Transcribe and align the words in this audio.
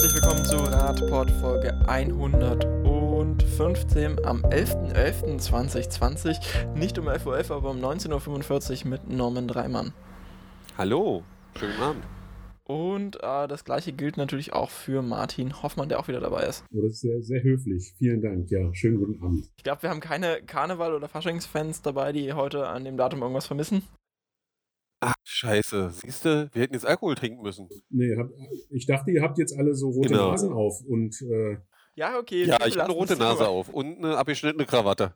herzlich 0.00 0.14
willkommen 0.14 0.44
zu 0.44 0.56
Radport 0.58 1.28
Folge 1.40 1.74
115 1.88 4.24
am 4.24 4.44
11.11.2020. 4.44 6.72
Nicht 6.76 7.00
um 7.00 7.08
11.11 7.08 7.50
Uhr, 7.50 7.56
aber 7.56 7.70
um 7.70 7.80
19.45 7.80 8.84
Uhr 8.84 8.90
mit 8.90 9.10
Norman 9.10 9.48
Dreimann. 9.48 9.92
Hallo, 10.76 11.24
schönen 11.58 11.76
Abend. 11.80 12.04
Und 12.62 13.16
äh, 13.16 13.48
das 13.48 13.64
gleiche 13.64 13.92
gilt 13.92 14.18
natürlich 14.18 14.52
auch 14.52 14.70
für 14.70 15.02
Martin 15.02 15.64
Hoffmann, 15.64 15.88
der 15.88 15.98
auch 15.98 16.06
wieder 16.06 16.20
dabei 16.20 16.44
ist. 16.44 16.62
Oh, 16.72 16.80
das 16.80 16.92
ist 16.92 17.00
sehr, 17.00 17.20
sehr 17.20 17.42
höflich. 17.42 17.92
Vielen 17.98 18.20
Dank. 18.20 18.48
Ja, 18.52 18.72
schönen 18.74 18.98
guten 18.98 19.20
Abend. 19.20 19.50
Ich 19.56 19.64
glaube, 19.64 19.82
wir 19.82 19.90
haben 19.90 19.98
keine 19.98 20.42
Karneval- 20.46 20.94
oder 20.94 21.08
Faschingsfans 21.08 21.82
dabei, 21.82 22.12
die 22.12 22.34
heute 22.34 22.68
an 22.68 22.84
dem 22.84 22.96
Datum 22.96 23.22
irgendwas 23.22 23.48
vermissen. 23.48 23.82
Ach, 25.00 25.14
scheiße. 25.24 25.90
Siehst 25.92 26.24
du, 26.24 26.48
wir 26.52 26.62
hätten 26.62 26.74
jetzt 26.74 26.86
Alkohol 26.86 27.14
trinken 27.14 27.42
müssen. 27.42 27.68
Nee, 27.90 28.16
hab, 28.16 28.30
ich 28.70 28.86
dachte, 28.86 29.10
ihr 29.12 29.22
habt 29.22 29.38
jetzt 29.38 29.56
alle 29.56 29.74
so 29.74 29.90
rote 29.90 30.08
Genau. 30.08 30.30
Nasen 30.32 30.52
auf 30.52 30.80
und 30.86 31.20
äh, 31.22 31.56
Ja, 31.94 32.18
okay. 32.18 32.44
Ja, 32.44 32.56
ich 32.66 32.74
habe 32.76 32.84
eine 32.86 32.92
rote 32.94 33.16
Nase 33.16 33.40
aber- 33.44 33.48
auf 33.50 33.68
und 33.68 33.98
eine 33.98 34.16
abgeschnittene 34.16 34.66
Krawatte. 34.66 35.14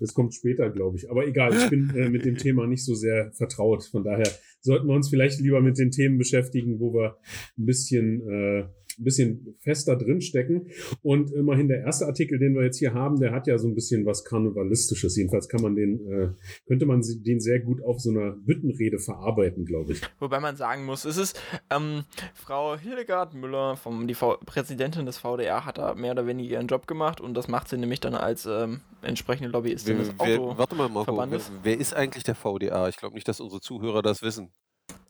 das 0.00 0.14
kommt 0.14 0.34
später, 0.34 0.68
glaube 0.70 0.96
ich. 0.96 1.10
Aber 1.10 1.26
egal, 1.26 1.54
ich 1.54 1.68
bin 1.70 1.90
äh, 1.96 2.08
mit 2.08 2.24
dem 2.24 2.36
Thema 2.36 2.66
nicht 2.66 2.84
so 2.84 2.94
sehr 2.94 3.32
vertraut. 3.32 3.84
Von 3.84 4.02
daher 4.04 4.28
sollten 4.60 4.86
wir 4.86 4.94
uns 4.94 5.08
vielleicht 5.08 5.40
lieber 5.40 5.60
mit 5.60 5.78
den 5.78 5.90
Themen 5.90 6.18
beschäftigen, 6.18 6.80
wo 6.80 6.92
wir 6.92 7.16
ein 7.58 7.66
bisschen, 7.66 8.28
äh, 8.28 8.60
ein 8.98 9.04
bisschen 9.04 9.56
fester 9.60 9.96
drinstecken. 9.96 10.70
Und 11.02 11.30
immerhin 11.32 11.68
der 11.68 11.82
erste 11.82 12.06
Artikel, 12.06 12.38
den 12.38 12.54
wir 12.54 12.64
jetzt 12.64 12.78
hier 12.78 12.94
haben, 12.94 13.20
der 13.20 13.32
hat 13.32 13.46
ja 13.46 13.56
so 13.58 13.68
ein 13.68 13.74
bisschen 13.74 14.04
was 14.06 14.24
Karnevalistisches. 14.24 15.16
Jedenfalls 15.16 15.48
kann 15.48 15.62
man 15.62 15.76
den, 15.76 16.00
äh, 16.10 16.28
könnte 16.66 16.86
man 16.86 17.02
den 17.02 17.40
sehr 17.40 17.60
gut 17.60 17.82
auf 17.84 18.00
so 18.00 18.10
einer 18.10 18.32
Büttenrede 18.32 18.98
verarbeiten, 18.98 19.64
glaube 19.64 19.92
ich. 19.92 20.00
Wobei 20.18 20.40
man 20.40 20.56
sagen 20.56 20.84
muss, 20.84 21.04
es 21.04 21.16
ist 21.16 21.40
ähm, 21.70 22.04
Frau 22.34 22.76
Hildegard 22.76 23.34
Müller, 23.34 23.76
vom, 23.76 24.08
die 24.08 24.14
v 24.14 24.38
Präsidentin 24.44 25.06
des 25.06 25.18
VDR, 25.18 25.64
hat 25.64 25.78
da 25.78 25.94
mehr 25.94 26.12
oder 26.12 26.26
weniger 26.26 26.56
ihren 26.56 26.66
Job 26.66 26.86
gemacht 26.86 27.20
und 27.20 27.34
das 27.34 27.46
macht 27.46 27.68
sie 27.68 27.78
nämlich 27.78 28.00
dann 28.00 28.14
als 28.14 28.46
ähm, 28.46 28.80
entsprechende 29.02 29.50
Lobbyistin 29.50 29.98
des 29.98 30.08
Wer, 30.18 30.26
wer, 30.26 30.40
Auto. 30.40 30.58
warte 30.58 30.74
mal, 30.74 30.88
Marco. 30.88 31.16
Wer, 31.30 31.40
wer 31.62 31.78
ist 31.78 31.94
eigentlich 31.94 32.24
der 32.24 32.34
VDA? 32.34 32.88
Ich 32.88 32.96
glaube 32.96 33.14
nicht, 33.14 33.28
dass 33.28 33.40
unsere 33.40 33.60
Zuhörer 33.60 34.02
das 34.02 34.22
wissen. 34.22 34.47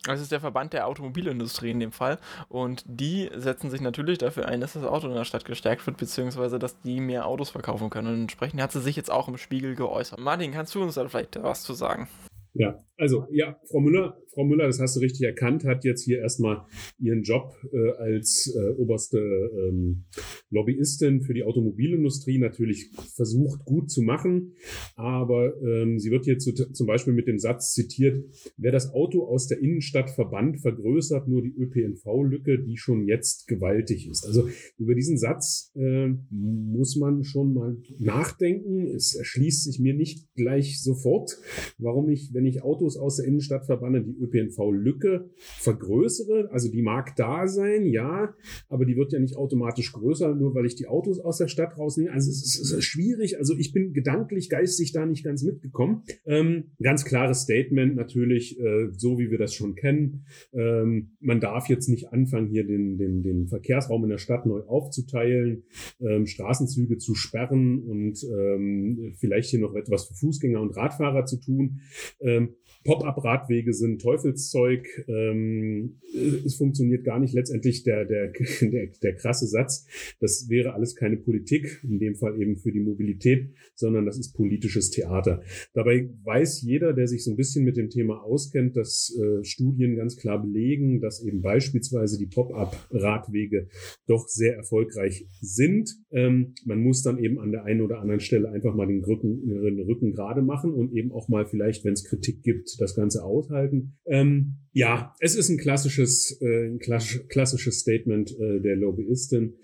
Das 0.03 0.21
ist 0.21 0.31
der 0.31 0.39
Verband 0.39 0.73
der 0.73 0.87
Automobilindustrie 0.87 1.71
in 1.71 1.79
dem 1.79 1.91
Fall. 1.91 2.19
Und 2.47 2.83
die 2.87 3.29
setzen 3.35 3.69
sich 3.69 3.81
natürlich 3.81 4.17
dafür 4.17 4.47
ein, 4.47 4.61
dass 4.61 4.73
das 4.73 4.85
Auto 4.85 5.07
in 5.07 5.13
der 5.13 5.25
Stadt 5.25 5.45
gestärkt 5.45 5.85
wird, 5.85 5.97
beziehungsweise 5.97 6.57
dass 6.57 6.81
die 6.81 6.99
mehr 6.99 7.27
Autos 7.27 7.49
verkaufen 7.49 7.89
können. 7.89 8.07
Und 8.07 8.21
entsprechend 8.21 8.61
hat 8.61 8.71
sie 8.71 8.81
sich 8.81 8.95
jetzt 8.95 9.11
auch 9.11 9.27
im 9.27 9.37
Spiegel 9.37 9.75
geäußert. 9.75 10.19
Martin, 10.19 10.51
kannst 10.51 10.73
du 10.73 10.81
uns 10.81 10.95
da 10.95 11.07
vielleicht 11.07 11.41
was 11.43 11.63
zu 11.63 11.73
sagen? 11.73 12.07
Ja, 12.53 12.83
also 12.97 13.27
ja, 13.31 13.55
Frau 13.69 13.79
Müller, 13.79 14.17
Frau 14.39 14.45
Müller, 14.45 14.67
das 14.67 14.79
hast 14.79 14.95
du 14.95 15.01
richtig 15.01 15.23
erkannt, 15.23 15.65
hat 15.65 15.83
jetzt 15.83 16.05
hier 16.05 16.19
erstmal 16.19 16.61
ihren 16.97 17.23
Job 17.23 17.57
äh, 17.73 17.91
als 17.97 18.55
äh, 18.55 18.69
oberste 18.77 19.19
ähm, 19.19 20.05
Lobbyistin 20.49 21.23
für 21.23 21.33
die 21.33 21.43
Automobilindustrie 21.43 22.37
natürlich 22.37 22.89
versucht 23.15 23.65
gut 23.65 23.91
zu 23.91 24.01
machen, 24.01 24.53
aber 24.95 25.61
ähm, 25.61 25.99
sie 25.99 26.09
wird 26.09 26.23
hier 26.23 26.37
zu, 26.37 26.53
zum 26.53 26.87
Beispiel 26.87 27.11
mit 27.11 27.27
dem 27.27 27.37
Satz 27.37 27.73
zitiert, 27.73 28.23
wer 28.55 28.71
das 28.71 28.93
Auto 28.93 29.25
aus 29.25 29.47
der 29.47 29.59
Innenstadt 29.59 30.09
verbannt, 30.09 30.61
vergrößert 30.61 31.27
nur 31.27 31.41
die 31.41 31.53
ÖPNV-Lücke, 31.57 32.59
die 32.63 32.77
schon 32.77 33.07
jetzt 33.07 33.45
gewaltig 33.45 34.07
ist. 34.09 34.25
Also 34.25 34.47
über 34.77 34.95
diesen 34.95 35.17
Satz 35.17 35.73
äh, 35.75 36.13
muss 36.29 36.95
man 36.95 37.25
schon 37.25 37.53
mal 37.53 37.75
nachdenken. 37.97 38.87
Es 38.87 39.15
erschließt 39.15 39.65
sich 39.65 39.81
mir 39.81 39.95
nicht 39.95 40.33
gleich 40.35 40.81
sofort, 40.81 41.37
warum 41.77 42.07
ich, 42.07 42.33
wenn 42.33 42.45
ich 42.45 42.63
Autos 42.63 42.95
aus 42.95 43.17
der 43.17 43.25
Innenstadt 43.25 43.65
verbanne, 43.65 44.01
die 44.01 44.28
ÖPNV-Lücke 44.29 45.29
vergrößere. 45.37 46.49
Also 46.51 46.71
die 46.71 46.81
mag 46.81 47.15
da 47.15 47.47
sein, 47.47 47.85
ja, 47.85 48.33
aber 48.67 48.85
die 48.85 48.95
wird 48.95 49.13
ja 49.13 49.19
nicht 49.19 49.35
automatisch 49.35 49.91
größer, 49.91 50.35
nur 50.35 50.55
weil 50.55 50.65
ich 50.65 50.75
die 50.75 50.87
Autos 50.87 51.19
aus 51.19 51.37
der 51.37 51.47
Stadt 51.47 51.77
rausnehme. 51.77 52.11
Also 52.11 52.29
es 52.29 52.45
ist, 52.45 52.59
es 52.59 52.71
ist 52.71 52.83
schwierig. 52.85 53.37
Also 53.37 53.55
ich 53.57 53.71
bin 53.71 53.93
gedanklich, 53.93 54.49
geistig 54.49 54.91
da 54.91 55.05
nicht 55.05 55.23
ganz 55.23 55.43
mitgekommen. 55.43 56.03
Ähm, 56.25 56.71
ganz 56.81 57.05
klares 57.05 57.41
Statement 57.41 57.95
natürlich, 57.95 58.59
äh, 58.59 58.89
so 58.91 59.19
wie 59.19 59.31
wir 59.31 59.37
das 59.37 59.53
schon 59.53 59.75
kennen. 59.75 60.25
Ähm, 60.53 61.11
man 61.19 61.39
darf 61.39 61.69
jetzt 61.69 61.89
nicht 61.89 62.11
anfangen, 62.13 62.49
hier 62.49 62.65
den, 62.65 62.97
den, 62.97 63.23
den 63.23 63.47
Verkehrsraum 63.47 64.03
in 64.03 64.09
der 64.09 64.17
Stadt 64.17 64.45
neu 64.45 64.61
aufzuteilen, 64.61 65.63
ähm, 65.99 66.25
Straßenzüge 66.25 66.97
zu 66.97 67.15
sperren 67.15 67.83
und 67.83 68.23
ähm, 68.23 69.13
vielleicht 69.17 69.49
hier 69.49 69.59
noch 69.59 69.75
etwas 69.75 70.05
für 70.05 70.13
Fußgänger 70.15 70.61
und 70.61 70.75
Radfahrer 70.75 71.25
zu 71.25 71.37
tun. 71.39 71.79
Ähm, 72.19 72.55
Pop-up-Radwege 72.85 73.73
sind 73.73 74.01
Teufelszeug. 74.09 74.87
Ähm, 75.07 75.99
es 76.45 76.55
funktioniert 76.55 77.03
gar 77.03 77.19
nicht. 77.19 77.33
Letztendlich 77.33 77.83
der, 77.83 78.05
der, 78.05 78.31
der, 78.61 78.87
der 78.87 79.15
krasse 79.15 79.45
Satz, 79.45 79.85
das 80.19 80.47
wäre 80.49 80.73
alles 80.73 80.95
keine 80.95 81.17
Politik, 81.17 81.81
in 81.83 81.99
dem 81.99 82.15
Fall 82.15 82.41
eben 82.41 82.57
für 82.57 82.71
die 82.71 82.79
Mobilität, 82.79 83.49
sondern 83.75 84.05
das 84.05 84.17
ist 84.17 84.33
politisches 84.33 84.89
Theater. 84.89 85.41
Dabei 85.73 86.09
weiß 86.23 86.63
jeder, 86.63 86.93
der 86.93 87.07
sich 87.07 87.23
so 87.23 87.31
ein 87.31 87.37
bisschen 87.37 87.65
mit 87.65 87.77
dem 87.77 87.89
Thema 87.89 88.23
auskennt, 88.23 88.75
dass 88.75 89.15
äh, 89.15 89.43
Studien 89.43 89.95
ganz 89.95 90.17
klar 90.17 90.41
belegen, 90.41 91.01
dass 91.01 91.23
eben 91.23 91.41
beispielsweise 91.41 92.17
die 92.17 92.27
Pop-up-Radwege 92.27 93.67
doch 94.07 94.27
sehr 94.27 94.55
erfolgreich 94.55 95.27
sind. 95.41 95.95
Ähm, 96.11 96.55
man 96.65 96.81
muss 96.81 97.03
dann 97.03 97.19
eben 97.19 97.39
an 97.39 97.51
der 97.51 97.65
einen 97.65 97.81
oder 97.81 97.99
anderen 97.99 98.19
Stelle 98.19 98.49
einfach 98.49 98.73
mal 98.73 98.87
den 98.87 99.03
Rücken, 99.03 99.47
den 99.47 99.79
Rücken 99.81 100.13
gerade 100.13 100.41
machen 100.41 100.73
und 100.73 100.93
eben 100.93 101.11
auch 101.11 101.29
mal 101.29 101.45
vielleicht, 101.45 101.85
wenn 101.85 101.93
es 101.93 102.05
Kritik 102.05 102.41
gibt, 102.41 102.75
das 102.79 102.95
Ganze 102.95 103.23
aushalten. 103.23 103.98
Ähm, 104.05 104.57
ja, 104.79 105.13
es 105.19 105.35
ist 105.35 105.49
ein 105.49 105.57
klassisches, 105.57 106.39
äh, 106.41 106.67
ein 106.67 106.79
klassisch, 106.79 107.27
klassisches 107.27 107.79
Statement 107.79 108.31
äh, 108.39 108.61
der 108.61 108.77
Lobbyistin. 108.77 109.55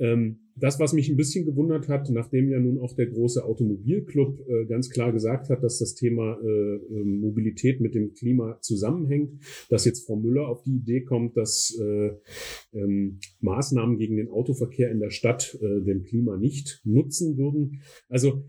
Ähm, 0.00 0.40
das, 0.56 0.78
was 0.78 0.92
mich 0.92 1.08
ein 1.08 1.16
bisschen 1.16 1.44
gewundert 1.44 1.88
hat, 1.88 2.10
nachdem 2.10 2.48
ja 2.48 2.60
nun 2.60 2.78
auch 2.78 2.94
der 2.94 3.06
große 3.06 3.44
Automobilclub 3.44 4.40
äh, 4.48 4.66
ganz 4.66 4.88
klar 4.88 5.12
gesagt 5.12 5.48
hat, 5.48 5.62
dass 5.62 5.78
das 5.78 5.94
Thema 5.94 6.38
äh, 6.42 6.74
äh, 6.76 7.04
Mobilität 7.04 7.80
mit 7.80 7.94
dem 7.94 8.14
Klima 8.14 8.58
zusammenhängt, 8.60 9.42
dass 9.68 9.84
jetzt 9.84 10.06
Frau 10.06 10.16
Müller 10.16 10.48
auf 10.48 10.62
die 10.62 10.76
Idee 10.76 11.02
kommt, 11.02 11.36
dass 11.36 11.76
äh, 11.80 12.12
ähm, 12.72 13.18
Maßnahmen 13.40 13.98
gegen 13.98 14.16
den 14.16 14.28
Autoverkehr 14.28 14.90
in 14.90 15.00
der 15.00 15.10
Stadt 15.10 15.58
äh, 15.60 15.80
dem 15.84 16.04
Klima 16.04 16.36
nicht 16.36 16.80
nutzen 16.84 17.36
würden. 17.36 17.82
Also 18.08 18.44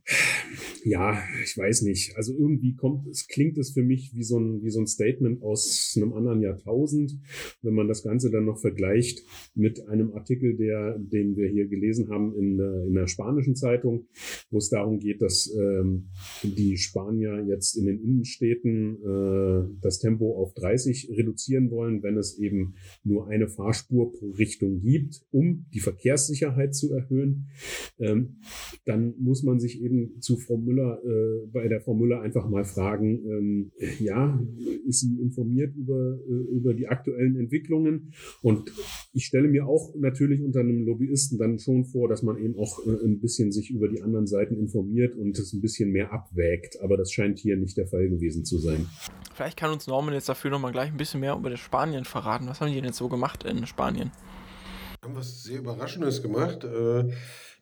ja, 0.84 1.24
ich 1.44 1.57
weiß 1.57 1.81
nicht. 1.81 2.16
Also 2.16 2.34
irgendwie 2.34 2.75
kommt, 2.75 3.07
es 3.07 3.28
klingt 3.28 3.57
es 3.57 3.72
für 3.72 3.84
mich 3.84 4.12
wie 4.13 4.24
so 4.24 4.40
ein 4.40 4.62
wie 4.62 4.69
so 4.69 4.80
ein 4.80 4.88
Statement 4.88 5.42
aus 5.42 5.94
einem 5.97 6.13
anderen 6.16 6.42
Jahrtausend, 6.42 7.18
wenn 7.62 7.74
man 7.74 7.88
das 7.88 8.03
Ganze 8.03 8.31
dann 8.31 8.46
noch 8.46 8.59
vergleicht 8.59 9.24
mit 9.53 9.88
einem 9.88 10.14
Artikel, 10.14 10.56
der 10.56 10.98
den 10.98 11.36
wir 11.36 11.48
hier 11.48 11.68
gelesen 11.68 12.09
haben 12.09 12.36
in 12.36 12.59
in 12.88 12.94
der 12.94 13.08
spanischen 13.08 13.56
Zeitung, 13.56 14.08
wo 14.50 14.58
es 14.58 14.70
darum 14.70 15.00
geht, 15.00 15.22
dass 15.22 15.54
ähm, 15.54 16.09
die 16.44 16.78
Spanier 16.78 17.44
jetzt 17.48 17.75
in 17.75 17.86
den 17.86 18.02
Innenstädten 18.02 18.98
äh, 19.04 19.68
das 19.81 20.00
Tempo 20.00 20.38
auf 20.42 20.54
30 20.54 21.09
reduzieren 21.12 21.72
wollen, 21.72 22.04
wenn 22.04 22.18
es 22.18 22.38
eben 22.38 22.75
nur 23.04 23.28
eine 23.28 23.48
Fahrspur 23.48 24.14
pro 24.14 24.31
Richtung 24.31 24.81
gibt, 24.81 25.25
um 25.31 25.66
die 25.74 25.80
Verkehrssicherheit 25.80 26.75
zu 26.75 26.94
erhöhen. 26.94 27.48
Ähm, 28.00 28.38
dann 28.86 29.16
muss 29.20 29.44
man 29.44 29.59
sich 29.59 29.81
eben 29.81 30.22
zu 30.22 30.38
Frau 30.38 30.58
Müller, 30.58 31.02
äh, 31.04 31.48
bei 31.52 31.68
der 31.68 31.81
Frau 31.81 31.94
Müller 31.94 32.22
einfach 32.22 32.48
mal 32.48 32.66
fragen, 32.66 33.25
ähm, 33.25 33.72
ja, 34.00 34.40
ist 34.88 35.02
sie 35.02 35.20
informiert 35.22 35.75
über, 35.75 35.94
äh, 35.95 36.56
über 36.56 36.73
die 36.73 36.88
aktuellen 36.88 37.38
Entwicklungen? 37.38 38.13
Und 38.41 38.72
ich 39.13 39.25
stelle 39.25 39.47
mir 39.47 39.67
auch 39.67 39.94
natürlich 39.95 40.41
unter 40.41 40.59
einem 40.59 40.85
Lobbyisten 40.85 41.38
dann 41.38 41.59
schon 41.59 41.85
vor, 41.85 42.07
dass 42.07 42.23
man 42.23 42.38
eben 42.38 42.57
auch 42.57 42.85
äh, 42.85 43.06
ein 43.06 43.19
bisschen 43.19 43.51
sich 43.51 43.72
über 43.72 43.88
die 43.88 44.01
anderen 44.01 44.28
Seiten 44.28 44.57
informiert 44.57 45.16
und 45.16 45.38
es 45.38 45.53
ein 45.53 45.61
bisschen 45.61 45.91
mehr 45.91 46.11
abwägt. 46.11 46.81
Aber 46.81 46.97
das 46.97 47.11
scheint 47.11 47.39
hier 47.39 47.57
nicht 47.57 47.78
der 47.78 47.88
Fall 47.88 48.09
gewesen 48.09 48.45
zu 48.45 48.57
sein. 48.57 48.88
Vielleicht 49.33 49.57
kann 49.57 49.72
uns 49.72 49.88
Norman 49.88 50.13
jetzt 50.13 50.29
dafür 50.29 50.51
nochmal 50.51 50.72
gleich 50.72 50.91
ein 50.91 50.97
bisschen 50.97 51.19
mehr 51.19 51.35
über 51.35 51.50
das 51.50 51.59
Spanien 51.59 52.06
verraten. 52.06 52.47
Was 52.47 52.62
haben 52.62 52.69
die 52.69 52.75
denn 52.75 52.85
jetzt 52.85 52.97
so 52.97 53.09
gemacht 53.09 53.44
in 53.44 53.66
Spanien? 53.66 54.12
haben 55.06 55.15
was 55.15 55.44
sehr 55.44 55.59
Überraschendes 55.59 56.21
gemacht, 56.21 56.63
äh, 56.63 57.06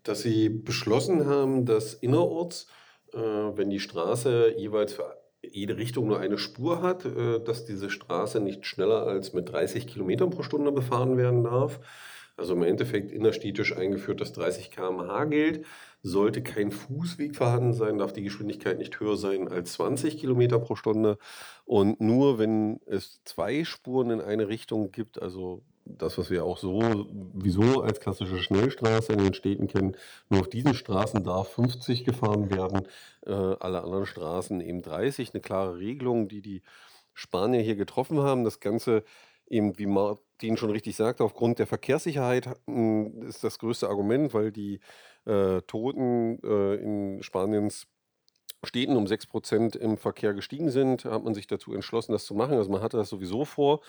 dass 0.03 0.21
sie 0.21 0.49
beschlossen 0.49 1.25
haben, 1.27 1.65
dass 1.65 1.93
innerorts, 1.93 2.67
äh, 3.13 3.17
wenn 3.17 3.69
die 3.69 3.79
Straße 3.81 4.55
jeweils 4.57 4.93
für 4.93 5.22
jede 5.51 5.77
Richtung 5.77 6.07
nur 6.07 6.19
eine 6.19 6.37
Spur 6.37 6.81
hat, 6.81 7.05
äh, 7.05 7.39
dass 7.39 7.65
diese 7.65 7.89
Straße 7.89 8.39
nicht 8.39 8.65
schneller 8.65 9.05
als 9.05 9.33
mit 9.33 9.51
30 9.51 9.87
Kilometern 9.87 10.29
pro 10.29 10.43
Stunde 10.43 10.71
befahren 10.71 11.17
werden 11.17 11.43
darf. 11.43 11.79
Also 12.35 12.53
im 12.53 12.63
Endeffekt 12.63 13.11
innerstädtisch 13.11 13.77
eingeführt, 13.77 14.19
dass 14.19 14.33
30 14.33 14.71
km/h 14.71 15.25
gilt. 15.25 15.65
Sollte 16.01 16.41
kein 16.41 16.71
Fußweg 16.71 17.35
vorhanden 17.35 17.73
sein, 17.73 17.99
darf 17.99 18.11
die 18.11 18.23
Geschwindigkeit 18.23 18.79
nicht 18.79 18.99
höher 18.99 19.17
sein 19.17 19.47
als 19.47 19.73
20 19.73 20.17
Kilometer 20.17 20.59
pro 20.59 20.75
Stunde. 20.75 21.17
Und 21.65 22.01
nur 22.01 22.39
wenn 22.39 22.79
es 22.87 23.21
zwei 23.23 23.63
Spuren 23.63 24.09
in 24.09 24.21
eine 24.21 24.47
Richtung 24.47 24.91
gibt, 24.91 25.21
also 25.21 25.61
das, 25.85 26.17
was 26.17 26.29
wir 26.29 26.45
auch 26.45 26.57
so 26.57 27.07
wieso 27.33 27.81
als 27.81 27.99
klassische 27.99 28.37
Schnellstraße 28.37 29.13
in 29.13 29.19
den 29.19 29.33
Städten 29.33 29.67
kennen, 29.67 29.95
nur 30.29 30.41
auf 30.41 30.49
diesen 30.49 30.73
Straßen 30.73 31.23
darf 31.23 31.49
50 31.53 32.05
gefahren 32.05 32.49
werden, 32.49 32.87
äh, 33.25 33.31
alle 33.31 33.83
anderen 33.83 34.05
Straßen 34.05 34.61
eben 34.61 34.81
30. 34.81 35.33
Eine 35.33 35.41
klare 35.41 35.77
Regelung, 35.77 36.27
die 36.27 36.41
die 36.41 36.61
Spanier 37.13 37.61
hier 37.61 37.75
getroffen 37.75 38.19
haben. 38.19 38.43
Das 38.43 38.59
Ganze 38.59 39.03
eben, 39.47 39.77
wie 39.77 39.85
Martin 39.85 40.57
schon 40.57 40.71
richtig 40.71 40.95
sagte, 40.95 41.23
aufgrund 41.23 41.59
der 41.59 41.67
Verkehrssicherheit 41.67 42.49
hm, 42.65 43.23
ist 43.23 43.43
das 43.43 43.59
größte 43.59 43.87
Argument, 43.87 44.33
weil 44.33 44.51
die 44.51 44.79
äh, 45.25 45.61
Toten 45.61 46.39
äh, 46.43 46.75
in 46.75 47.23
Spaniens 47.23 47.87
Städten 48.65 48.95
um 48.95 49.05
6% 49.05 49.75
im 49.75 49.97
Verkehr 49.97 50.33
gestiegen 50.33 50.69
sind, 50.69 51.03
hat 51.03 51.23
man 51.23 51.33
sich 51.33 51.47
dazu 51.47 51.73
entschlossen, 51.73 52.13
das 52.13 52.25
zu 52.25 52.33
machen. 52.33 52.55
Also 52.55 52.71
man 52.71 52.81
hatte 52.81 52.95
das 52.95 53.09
sowieso 53.09 53.43
vor, 53.43 53.81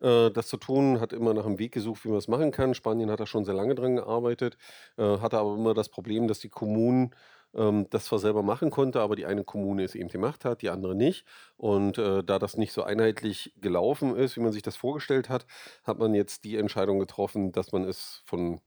äh, 0.00 0.30
das 0.30 0.48
zu 0.48 0.56
tun, 0.56 1.00
hat 1.00 1.12
immer 1.12 1.34
nach 1.34 1.46
einem 1.46 1.58
Weg 1.58 1.72
gesucht, 1.72 2.04
wie 2.04 2.08
man 2.08 2.18
es 2.18 2.28
machen 2.28 2.50
kann. 2.50 2.74
Spanien 2.74 3.10
hat 3.10 3.20
da 3.20 3.26
schon 3.26 3.44
sehr 3.44 3.54
lange 3.54 3.74
dran 3.74 3.96
gearbeitet, 3.96 4.56
äh, 4.96 5.18
hatte 5.18 5.38
aber 5.38 5.54
immer 5.54 5.74
das 5.74 5.88
Problem, 5.88 6.28
dass 6.28 6.38
die 6.40 6.48
Kommunen 6.48 7.14
ähm, 7.54 7.86
das 7.90 8.04
zwar 8.06 8.18
selber 8.18 8.42
machen 8.42 8.70
konnte, 8.70 9.00
aber 9.00 9.16
die 9.16 9.26
eine 9.26 9.44
Kommune 9.44 9.82
es 9.84 9.94
eben 9.94 10.08
gemacht 10.08 10.44
hat, 10.44 10.62
die 10.62 10.70
andere 10.70 10.94
nicht. 10.94 11.24
Und 11.56 11.98
äh, 11.98 12.22
da 12.22 12.38
das 12.38 12.56
nicht 12.56 12.72
so 12.72 12.82
einheitlich 12.82 13.54
gelaufen 13.60 14.16
ist, 14.16 14.36
wie 14.36 14.40
man 14.40 14.52
sich 14.52 14.62
das 14.62 14.76
vorgestellt 14.76 15.28
hat, 15.28 15.46
hat 15.84 15.98
man 15.98 16.14
jetzt 16.14 16.44
die 16.44 16.56
Entscheidung 16.56 16.98
getroffen, 16.98 17.52
dass 17.52 17.72
man 17.72 17.84
es 17.84 18.22
von 18.26 18.60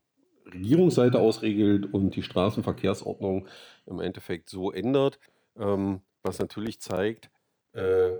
Regierungsseite 0.53 1.19
aus 1.19 1.41
regelt 1.41 1.93
und 1.93 2.15
die 2.15 2.23
Straßenverkehrsordnung 2.23 3.47
im 3.85 3.99
Endeffekt 3.99 4.49
so 4.49 4.71
ändert, 4.71 5.19
ähm, 5.57 6.01
was 6.23 6.39
natürlich 6.39 6.81
zeigt, 6.81 7.29
äh, 7.74 8.12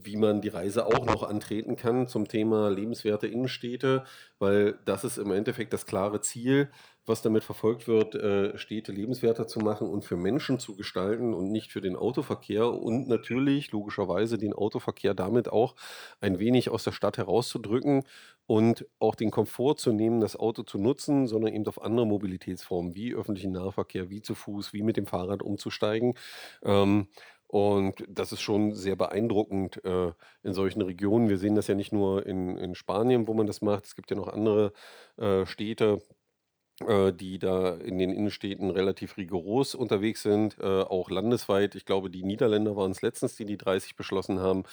wie 0.00 0.16
man 0.16 0.40
die 0.40 0.48
Reise 0.48 0.86
auch 0.86 1.04
noch 1.04 1.22
antreten 1.22 1.76
kann 1.76 2.06
zum 2.06 2.28
Thema 2.28 2.70
lebenswerte 2.70 3.26
Innenstädte, 3.26 4.04
weil 4.38 4.78
das 4.84 5.04
ist 5.04 5.18
im 5.18 5.32
Endeffekt 5.32 5.72
das 5.72 5.86
klare 5.86 6.20
Ziel, 6.20 6.70
was 7.04 7.22
damit 7.22 7.42
verfolgt 7.42 7.88
wird, 7.88 8.14
äh, 8.14 8.56
Städte 8.58 8.92
lebenswerter 8.92 9.46
zu 9.46 9.60
machen 9.60 9.88
und 9.88 10.04
für 10.04 10.16
Menschen 10.16 10.58
zu 10.58 10.76
gestalten 10.76 11.34
und 11.34 11.50
nicht 11.50 11.72
für 11.72 11.80
den 11.80 11.96
Autoverkehr 11.96 12.70
und 12.70 13.08
natürlich 13.08 13.72
logischerweise 13.72 14.38
den 14.38 14.52
Autoverkehr 14.52 15.14
damit 15.14 15.48
auch 15.50 15.74
ein 16.20 16.38
wenig 16.38 16.70
aus 16.70 16.84
der 16.84 16.92
Stadt 16.92 17.18
herauszudrücken 17.18 18.04
und 18.46 18.86
auch 18.98 19.14
den 19.14 19.30
Komfort 19.30 19.76
zu 19.76 19.92
nehmen, 19.92 20.20
das 20.20 20.36
Auto 20.36 20.62
zu 20.62 20.78
nutzen, 20.78 21.26
sondern 21.26 21.54
eben 21.54 21.66
auf 21.66 21.82
andere 21.82 22.06
Mobilitätsformen 22.06 22.94
wie 22.94 23.14
öffentlichen 23.14 23.52
Nahverkehr, 23.52 24.10
wie 24.10 24.22
zu 24.22 24.34
Fuß, 24.34 24.72
wie 24.72 24.82
mit 24.82 24.96
dem 24.96 25.06
Fahrrad 25.06 25.42
umzusteigen. 25.42 26.14
Ähm, 26.62 27.08
und 27.48 28.04
das 28.08 28.30
ist 28.32 28.42
schon 28.42 28.74
sehr 28.74 28.94
beeindruckend 28.94 29.82
äh, 29.84 30.12
in 30.42 30.52
solchen 30.52 30.82
Regionen. 30.82 31.30
Wir 31.30 31.38
sehen 31.38 31.54
das 31.54 31.66
ja 31.66 31.74
nicht 31.74 31.92
nur 31.92 32.26
in, 32.26 32.58
in 32.58 32.74
Spanien, 32.74 33.26
wo 33.26 33.32
man 33.34 33.46
das 33.46 33.62
macht. 33.62 33.86
Es 33.86 33.96
gibt 33.96 34.10
ja 34.10 34.16
noch 34.16 34.28
andere 34.28 34.72
äh, 35.16 35.46
Städte, 35.46 36.02
äh, 36.86 37.10
die 37.12 37.38
da 37.38 37.74
in 37.74 37.98
den 37.98 38.12
Innenstädten 38.12 38.70
relativ 38.70 39.16
rigoros 39.16 39.74
unterwegs 39.74 40.22
sind, 40.22 40.58
äh, 40.60 40.82
auch 40.82 41.10
landesweit. 41.10 41.74
Ich 41.74 41.86
glaube, 41.86 42.10
die 42.10 42.22
Niederländer 42.22 42.76
waren 42.76 42.90
es 42.90 43.00
letztens, 43.00 43.34
die 43.36 43.46
die 43.46 43.56
30 43.56 43.96
beschlossen 43.96 44.40
haben. 44.40 44.64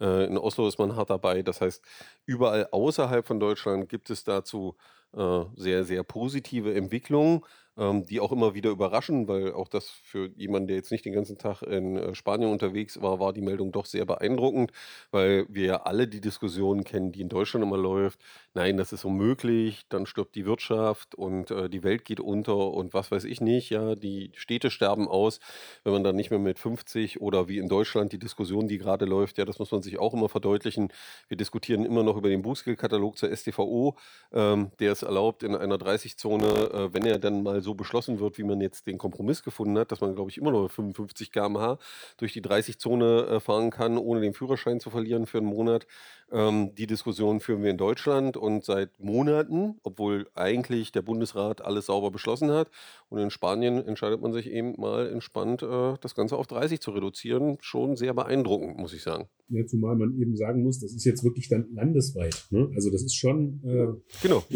Äh, 0.00 0.26
in 0.26 0.36
Oslo 0.36 0.66
ist 0.66 0.78
man 0.80 0.96
hart 0.96 1.10
dabei. 1.10 1.42
Das 1.42 1.60
heißt, 1.60 1.84
überall 2.26 2.68
außerhalb 2.72 3.24
von 3.26 3.38
Deutschland 3.38 3.88
gibt 3.88 4.10
es 4.10 4.24
dazu 4.24 4.76
äh, 5.16 5.44
sehr, 5.54 5.84
sehr 5.84 6.02
positive 6.02 6.74
Entwicklungen 6.74 7.42
ähm, 7.76 8.04
die 8.06 8.20
auch 8.20 8.32
immer 8.32 8.54
wieder 8.54 8.70
überraschen, 8.70 9.28
weil 9.28 9.52
auch 9.52 9.68
das 9.68 9.90
für 9.90 10.28
jemanden, 10.36 10.68
der 10.68 10.76
jetzt 10.76 10.90
nicht 10.92 11.04
den 11.04 11.12
ganzen 11.12 11.38
Tag 11.38 11.62
in 11.62 11.96
äh, 11.96 12.14
Spanien 12.14 12.50
unterwegs 12.50 13.00
war, 13.02 13.20
war 13.20 13.32
die 13.32 13.40
Meldung 13.42 13.72
doch 13.72 13.86
sehr 13.86 14.04
beeindruckend, 14.06 14.72
weil 15.10 15.46
wir 15.48 15.66
ja 15.66 15.82
alle 15.82 16.08
die 16.08 16.20
Diskussion 16.20 16.84
kennen, 16.84 17.12
die 17.12 17.20
in 17.22 17.28
Deutschland 17.28 17.64
immer 17.64 17.78
läuft. 17.78 18.20
Nein, 18.56 18.76
das 18.76 18.92
ist 18.92 19.04
unmöglich, 19.04 19.84
dann 19.88 20.06
stirbt 20.06 20.36
die 20.36 20.46
Wirtschaft 20.46 21.16
und 21.16 21.50
äh, 21.50 21.68
die 21.68 21.82
Welt 21.82 22.04
geht 22.04 22.20
unter 22.20 22.56
und 22.56 22.94
was 22.94 23.10
weiß 23.10 23.24
ich 23.24 23.40
nicht, 23.40 23.70
ja, 23.70 23.96
die 23.96 24.30
Städte 24.36 24.70
sterben 24.70 25.08
aus, 25.08 25.40
wenn 25.82 25.92
man 25.92 26.04
dann 26.04 26.14
nicht 26.14 26.30
mehr 26.30 26.38
mit 26.38 26.60
50 26.60 27.20
oder 27.20 27.48
wie 27.48 27.58
in 27.58 27.68
Deutschland 27.68 28.12
die 28.12 28.18
Diskussion, 28.20 28.68
die 28.68 28.78
gerade 28.78 29.06
läuft, 29.06 29.38
ja, 29.38 29.44
das 29.44 29.58
muss 29.58 29.72
man 29.72 29.82
sich 29.82 29.98
auch 29.98 30.14
immer 30.14 30.28
verdeutlichen. 30.28 30.92
Wir 31.26 31.36
diskutieren 31.36 31.84
immer 31.84 32.04
noch 32.04 32.16
über 32.16 32.28
den 32.28 32.42
Bußgeldkatalog 32.42 33.18
zur 33.18 33.36
STVO, 33.36 33.96
ähm, 34.32 34.70
der 34.78 34.92
es 34.92 35.02
erlaubt, 35.02 35.42
in 35.42 35.56
einer 35.56 35.76
30-Zone, 35.76 36.46
äh, 36.46 36.94
wenn 36.94 37.04
er 37.04 37.18
dann 37.18 37.42
mal 37.42 37.60
so 37.60 37.74
beschlossen 37.74 38.20
wird, 38.20 38.38
wie 38.38 38.44
man 38.44 38.60
jetzt 38.60 38.86
den 38.86 38.98
Kompromiss 38.98 39.42
gefunden 39.42 39.76
hat, 39.78 39.90
dass 39.90 40.00
man, 40.00 40.14
glaube 40.14 40.30
ich, 40.30 40.38
immer 40.38 40.52
noch 40.52 40.68
55 40.70 41.32
km/h 41.32 41.78
durch 42.18 42.32
die 42.32 42.40
30-Zone 42.40 43.26
äh, 43.26 43.40
fahren 43.40 43.70
kann, 43.70 43.98
ohne 43.98 44.20
den 44.20 44.32
Führerschein 44.32 44.78
zu 44.78 44.90
verlieren 44.90 45.26
für 45.26 45.38
einen 45.38 45.48
Monat. 45.48 45.88
Ähm, 46.32 46.74
die 46.74 46.86
Diskussion 46.86 47.40
führen 47.40 47.62
wir 47.62 47.70
in 47.70 47.78
Deutschland 47.78 48.36
und 48.44 48.64
seit 48.64 49.00
Monaten, 49.00 49.76
obwohl 49.82 50.28
eigentlich 50.34 50.92
der 50.92 51.00
Bundesrat 51.00 51.62
alles 51.62 51.86
sauber 51.86 52.10
beschlossen 52.10 52.50
hat. 52.50 52.70
Und 53.08 53.18
in 53.18 53.30
Spanien 53.30 53.84
entscheidet 53.86 54.20
man 54.20 54.34
sich 54.34 54.50
eben 54.50 54.78
mal 54.78 55.08
entspannt, 55.08 55.62
äh, 55.62 55.94
das 56.02 56.14
Ganze 56.14 56.36
auf 56.36 56.46
30 56.46 56.80
zu 56.80 56.90
reduzieren. 56.90 57.56
Schon 57.60 57.96
sehr 57.96 58.12
beeindruckend, 58.12 58.76
muss 58.76 58.92
ich 58.92 59.02
sagen. 59.02 59.28
Ja, 59.48 59.64
zumal 59.66 59.96
man 59.96 60.20
eben 60.20 60.36
sagen 60.36 60.62
muss, 60.62 60.78
das 60.80 60.92
ist 60.92 61.04
jetzt 61.04 61.24
wirklich 61.24 61.48
dann 61.48 61.72
landesweit. 61.72 62.46
Ne? 62.50 62.70
Also 62.74 62.90
das 62.90 63.02
ist 63.02 63.14
schon. 63.14 63.62
Äh, 63.64 63.86
genau 64.22 64.44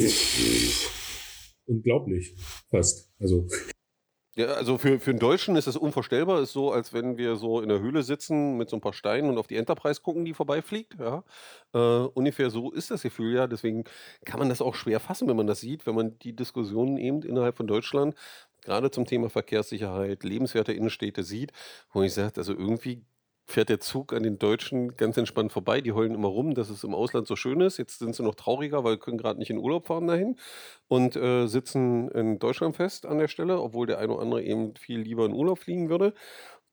unglaublich, 1.66 2.34
fast. 2.70 3.10
Also. 3.18 3.46
Ja, 4.38 4.46
also 4.54 4.78
für, 4.78 5.00
für 5.00 5.10
einen 5.10 5.18
Deutschen 5.18 5.56
ist 5.56 5.66
es 5.66 5.76
unvorstellbar. 5.76 6.40
Ist 6.40 6.52
so, 6.52 6.70
als 6.70 6.92
wenn 6.92 7.18
wir 7.18 7.34
so 7.34 7.60
in 7.60 7.68
der 7.68 7.80
Höhle 7.80 8.04
sitzen 8.04 8.56
mit 8.56 8.70
so 8.70 8.76
ein 8.76 8.80
paar 8.80 8.92
Steinen 8.92 9.28
und 9.30 9.36
auf 9.36 9.48
die 9.48 9.56
Enterprise 9.56 10.00
gucken, 10.00 10.24
die 10.24 10.32
vorbeifliegt. 10.32 10.94
Ja. 11.00 11.24
Äh, 11.74 11.78
ungefähr 11.78 12.48
so 12.48 12.70
ist 12.70 12.92
das 12.92 13.02
Gefühl 13.02 13.34
ja. 13.34 13.48
Deswegen 13.48 13.82
kann 14.24 14.38
man 14.38 14.48
das 14.48 14.62
auch 14.62 14.76
schwer 14.76 15.00
fassen, 15.00 15.26
wenn 15.26 15.36
man 15.36 15.48
das 15.48 15.58
sieht, 15.60 15.86
wenn 15.86 15.96
man 15.96 16.16
die 16.20 16.36
Diskussionen 16.36 16.98
eben 16.98 17.22
innerhalb 17.22 17.56
von 17.56 17.66
Deutschland 17.66 18.14
gerade 18.62 18.90
zum 18.92 19.06
Thema 19.06 19.28
Verkehrssicherheit, 19.28 20.22
lebenswerte 20.24 20.72
Innenstädte 20.72 21.24
sieht, 21.24 21.52
wo 21.92 22.02
ich 22.02 22.14
sage, 22.14 22.34
also 22.36 22.52
irgendwie 22.52 23.02
fährt 23.48 23.70
der 23.70 23.80
Zug 23.80 24.12
an 24.12 24.22
den 24.22 24.38
Deutschen 24.38 24.96
ganz 24.96 25.16
entspannt 25.16 25.52
vorbei. 25.52 25.80
Die 25.80 25.92
heulen 25.92 26.14
immer 26.14 26.28
rum, 26.28 26.54
dass 26.54 26.68
es 26.68 26.84
im 26.84 26.94
Ausland 26.94 27.26
so 27.26 27.34
schön 27.34 27.60
ist. 27.62 27.78
Jetzt 27.78 27.98
sind 27.98 28.14
sie 28.14 28.22
noch 28.22 28.34
trauriger, 28.34 28.84
weil 28.84 28.98
können 28.98 29.18
gerade 29.18 29.38
nicht 29.38 29.50
in 29.50 29.58
Urlaub 29.58 29.86
fahren 29.86 30.06
dahin 30.06 30.36
und 30.88 31.16
äh, 31.16 31.46
sitzen 31.46 32.08
in 32.10 32.38
Deutschland 32.38 32.76
fest 32.76 33.06
an 33.06 33.18
der 33.18 33.28
Stelle, 33.28 33.60
obwohl 33.60 33.86
der 33.86 33.98
eine 33.98 34.12
oder 34.12 34.22
andere 34.22 34.42
eben 34.42 34.76
viel 34.76 35.00
lieber 35.00 35.24
in 35.24 35.32
Urlaub 35.32 35.58
fliegen 35.60 35.88
würde. 35.88 36.12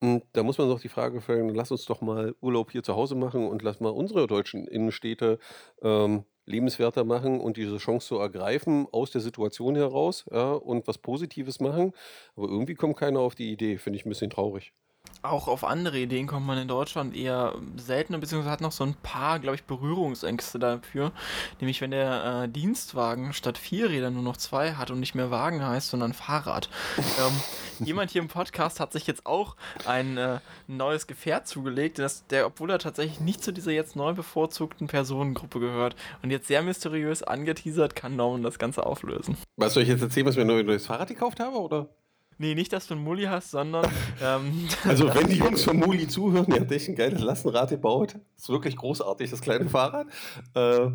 Und 0.01 0.23
da 0.33 0.43
muss 0.43 0.57
man 0.57 0.69
doch 0.69 0.81
die 0.81 0.89
Frage 0.89 1.21
stellen, 1.21 1.49
lass 1.49 1.71
uns 1.71 1.85
doch 1.85 2.01
mal 2.01 2.35
Urlaub 2.41 2.71
hier 2.71 2.83
zu 2.83 2.95
Hause 2.95 3.15
machen 3.15 3.47
und 3.47 3.63
lass 3.63 3.79
mal 3.79 3.89
unsere 3.89 4.27
deutschen 4.27 4.67
Innenstädte 4.67 5.39
ähm, 5.81 6.25
lebenswerter 6.45 7.05
machen 7.05 7.39
und 7.39 7.57
diese 7.57 7.77
Chance 7.77 8.07
zu 8.07 8.17
ergreifen 8.19 8.87
aus 8.91 9.11
der 9.11 9.21
Situation 9.21 9.75
heraus 9.75 10.25
ja, 10.31 10.51
und 10.53 10.87
was 10.87 10.97
Positives 10.99 11.59
machen. 11.59 11.93
Aber 12.35 12.47
irgendwie 12.49 12.75
kommt 12.75 12.97
keiner 12.97 13.19
auf 13.21 13.35
die 13.35 13.51
Idee, 13.51 13.77
finde 13.77 13.97
ich 13.97 14.05
ein 14.05 14.09
bisschen 14.09 14.29
traurig. 14.29 14.73
Auch 15.21 15.47
auf 15.47 15.63
andere 15.63 15.97
Ideen 15.97 16.27
kommt 16.27 16.45
man 16.45 16.57
in 16.59 16.67
Deutschland 16.67 17.15
eher 17.15 17.55
seltener, 17.77 18.19
beziehungsweise 18.19 18.51
hat 18.51 18.61
noch 18.61 18.71
so 18.71 18.83
ein 18.83 18.93
paar, 18.93 19.39
glaube 19.39 19.55
ich, 19.55 19.63
Berührungsängste 19.63 20.59
dafür. 20.59 21.11
Nämlich, 21.59 21.81
wenn 21.81 21.91
der 21.91 22.43
äh, 22.43 22.49
Dienstwagen 22.49 23.33
statt 23.33 23.57
vier 23.57 23.89
Rädern 23.89 24.13
nur 24.13 24.21
noch 24.21 24.37
zwei 24.37 24.73
hat 24.73 24.91
und 24.91 24.99
nicht 24.99 25.15
mehr 25.15 25.31
Wagen 25.31 25.65
heißt, 25.65 25.89
sondern 25.89 26.13
Fahrrad. 26.13 26.69
ähm, 26.97 27.85
jemand 27.85 28.11
hier 28.11 28.21
im 28.21 28.27
Podcast 28.27 28.79
hat 28.79 28.93
sich 28.93 29.07
jetzt 29.07 29.25
auch 29.25 29.55
ein 29.85 30.17
äh, 30.17 30.39
neues 30.67 31.07
Gefährt 31.07 31.47
zugelegt, 31.47 31.97
das, 31.97 32.27
der, 32.27 32.45
obwohl 32.45 32.69
er 32.69 32.79
tatsächlich 32.79 33.19
nicht 33.19 33.43
zu 33.43 33.51
dieser 33.51 33.71
jetzt 33.71 33.95
neu 33.95 34.13
bevorzugten 34.13 34.87
Personengruppe 34.87 35.59
gehört 35.59 35.95
und 36.21 36.29
jetzt 36.29 36.47
sehr 36.47 36.61
mysteriös 36.61 37.23
angeteasert, 37.23 37.95
kann 37.95 38.15
Norman 38.15 38.43
das 38.43 38.59
Ganze 38.59 38.85
auflösen. 38.85 39.37
Was 39.57 39.73
soll 39.73 39.83
ich 39.83 39.89
jetzt 39.89 40.01
erzählen, 40.01 40.27
was 40.27 40.35
ich 40.35 40.45
mir 40.45 40.53
ein 40.53 40.65
neues 40.65 40.85
Fahrrad 40.85 41.07
gekauft 41.07 41.39
habe, 41.39 41.57
oder? 41.57 41.89
Nee, 42.37 42.53
nicht, 42.53 42.73
dass 42.73 42.87
du 42.87 42.95
einen 42.95 43.03
Muli 43.03 43.23
hast, 43.23 43.51
sondern. 43.51 43.85
Ähm, 44.21 44.67
also, 44.85 45.07
wenn 45.13 45.27
die 45.27 45.35
Jungs 45.35 45.63
von 45.63 45.77
Muli 45.77 46.07
zuhören, 46.07 46.47
ihr 46.47 46.61
habt 46.61 46.71
echt 46.71 46.87
ein 46.87 46.95
geiles 46.95 47.21
Lastenrad 47.21 47.69
gebaut. 47.69 48.15
Ist 48.37 48.47
wirklich 48.47 48.77
großartig, 48.77 49.29
das 49.29 49.41
kleine 49.41 49.67
Fahrrad. 49.69 50.07
Äh, 50.55 50.87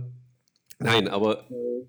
nein, 0.78 1.06
aber. 1.06 1.44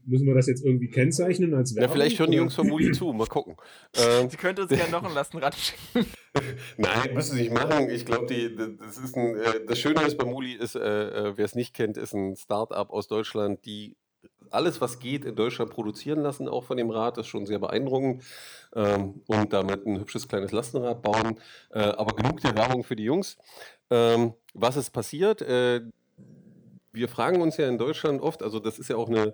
Müssen 0.05 0.27
wir 0.27 0.35
das 0.35 0.47
jetzt 0.47 0.65
irgendwie 0.65 0.89
kennzeichnen 0.89 1.53
als 1.53 1.73
Werbung? 1.73 1.89
Ja, 1.89 1.93
vielleicht 1.93 2.19
hören 2.19 2.31
die 2.31 2.37
Jungs 2.37 2.53
von 2.55 2.67
Muli 2.67 2.91
zu. 2.91 3.13
Mal 3.13 3.27
gucken. 3.27 3.55
Ähm, 3.95 4.29
Sie 4.29 4.35
könnte 4.35 4.63
uns 4.63 4.71
gerne 4.71 4.91
noch 4.91 5.03
ein 5.03 5.13
Lastenrad 5.15 5.55
schicken. 5.55 6.05
Nein, 6.77 7.13
müssen 7.13 7.35
Sie 7.35 7.43
nicht 7.43 7.53
machen. 7.53 7.89
Ich 7.89 8.05
glaube, 8.05 8.25
das 8.27 8.97
ist 8.97 9.15
ein. 9.15 9.35
Äh, 9.35 9.65
das 9.65 9.79
Schöne 9.79 10.01
ist 10.01 10.17
bei 10.17 10.25
Muli 10.25 10.53
ist, 10.53 10.75
äh, 10.75 10.79
äh 10.79 11.37
wer 11.37 11.45
es 11.45 11.55
nicht 11.55 11.73
kennt, 11.73 11.95
ist 11.95 12.13
ein 12.13 12.35
Start-up 12.35 12.89
aus 12.89 13.07
Deutschland, 13.07 13.65
die 13.65 13.95
alles, 14.51 14.81
was 14.81 14.99
geht, 14.99 15.25
in 15.25 15.35
Deutschland 15.35 15.71
produzieren 15.71 16.21
lassen, 16.21 16.47
auch 16.47 16.63
von 16.63 16.77
dem 16.77 16.89
Rad, 16.89 17.17
ist 17.17 17.27
schon 17.27 17.45
sehr 17.45 17.59
beeindruckend. 17.59 18.23
Ähm, 18.75 19.21
und 19.27 19.53
damit 19.53 19.85
ein 19.85 19.99
hübsches 19.99 20.27
kleines 20.27 20.51
Lastenrad 20.51 21.01
bauen. 21.01 21.39
Äh, 21.71 21.79
aber 21.79 22.15
genug 22.15 22.41
der 22.41 22.55
Werbung 22.55 22.83
für 22.83 22.95
die 22.95 23.03
Jungs. 23.03 23.37
Ähm, 23.89 24.33
was 24.53 24.77
ist 24.77 24.91
passiert? 24.91 25.41
Äh, 25.41 25.81
wir 26.93 27.07
fragen 27.07 27.41
uns 27.41 27.57
ja 27.57 27.67
in 27.67 27.77
Deutschland 27.77 28.21
oft, 28.21 28.43
also 28.43 28.59
das 28.59 28.79
ist 28.79 28.89
ja 28.89 28.97
auch 28.97 29.09
eine 29.09 29.33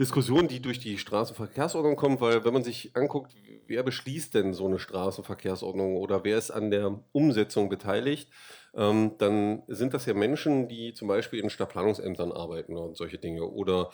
Diskussion, 0.00 0.48
die 0.48 0.62
durch 0.62 0.78
die 0.78 0.96
Straßenverkehrsordnung 0.96 1.94
kommt, 1.94 2.22
weil 2.22 2.42
wenn 2.42 2.54
man 2.54 2.64
sich 2.64 2.96
anguckt, 2.96 3.36
wer 3.66 3.82
beschließt 3.82 4.34
denn 4.34 4.54
so 4.54 4.66
eine 4.66 4.78
Straßenverkehrsordnung 4.78 5.96
oder 5.96 6.24
wer 6.24 6.38
ist 6.38 6.50
an 6.50 6.70
der 6.70 6.98
Umsetzung 7.12 7.68
beteiligt, 7.68 8.30
ähm, 8.74 9.12
dann 9.18 9.62
sind 9.66 9.92
das 9.92 10.06
ja 10.06 10.14
Menschen, 10.14 10.68
die 10.68 10.94
zum 10.94 11.06
Beispiel 11.06 11.40
in 11.40 11.50
Stadtplanungsämtern 11.50 12.32
arbeiten 12.32 12.78
und 12.78 12.96
solche 12.96 13.18
Dinge 13.18 13.44
oder 13.44 13.90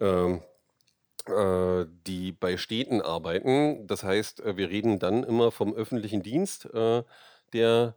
ähm, 0.00 0.40
äh, 1.26 1.86
die 2.08 2.32
bei 2.32 2.56
Städten 2.56 3.00
arbeiten. 3.00 3.86
Das 3.86 4.02
heißt, 4.02 4.40
äh, 4.40 4.56
wir 4.56 4.70
reden 4.70 4.98
dann 4.98 5.22
immer 5.22 5.52
vom 5.52 5.72
öffentlichen 5.72 6.24
Dienst, 6.24 6.66
äh, 6.74 7.04
der 7.52 7.94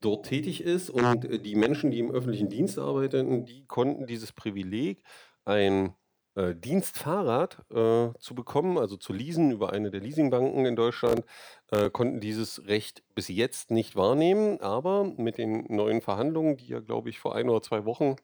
dort 0.00 0.26
tätig 0.26 0.62
ist. 0.62 0.90
Und 0.90 1.24
äh, 1.24 1.40
die 1.40 1.56
Menschen, 1.56 1.90
die 1.90 1.98
im 1.98 2.12
öffentlichen 2.12 2.50
Dienst 2.50 2.78
arbeiten, 2.78 3.46
die 3.46 3.66
konnten 3.66 4.06
dieses 4.06 4.30
Privileg, 4.30 5.02
ein 5.44 5.94
äh, 6.34 6.54
Dienstfahrrad 6.54 7.58
äh, 7.70 8.18
zu 8.18 8.34
bekommen, 8.34 8.78
also 8.78 8.96
zu 8.96 9.12
leasen 9.12 9.50
über 9.50 9.72
eine 9.72 9.90
der 9.90 10.00
Leasingbanken 10.00 10.66
in 10.66 10.76
Deutschland, 10.76 11.24
äh, 11.70 11.90
konnten 11.90 12.20
dieses 12.20 12.66
Recht 12.66 13.02
bis 13.14 13.28
jetzt 13.28 13.70
nicht 13.70 13.96
wahrnehmen. 13.96 14.60
Aber 14.60 15.04
mit 15.04 15.38
den 15.38 15.64
neuen 15.68 16.00
Verhandlungen, 16.00 16.56
die 16.56 16.68
ja, 16.68 16.80
glaube 16.80 17.10
ich, 17.10 17.18
vor 17.18 17.34
ein 17.34 17.48
oder 17.48 17.62
zwei 17.62 17.84
Wochen 17.84 18.16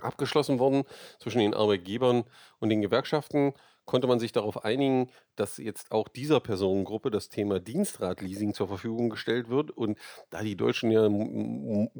abgeschlossen 0.00 0.58
wurden 0.58 0.84
zwischen 1.20 1.38
den 1.38 1.54
Arbeitgebern 1.54 2.24
und 2.58 2.68
den 2.68 2.82
Gewerkschaften, 2.82 3.54
konnte 3.84 4.06
man 4.06 4.20
sich 4.20 4.32
darauf 4.32 4.64
einigen, 4.64 5.10
dass 5.34 5.56
jetzt 5.56 5.90
auch 5.90 6.08
dieser 6.08 6.40
Personengruppe 6.40 7.10
das 7.10 7.28
Thema 7.28 7.58
Dienstradleasing 7.60 8.54
zur 8.54 8.68
Verfügung 8.68 9.10
gestellt 9.10 9.48
wird. 9.48 9.70
Und 9.70 9.98
da 10.30 10.42
die 10.42 10.56
Deutschen 10.56 10.90
ja 10.90 11.08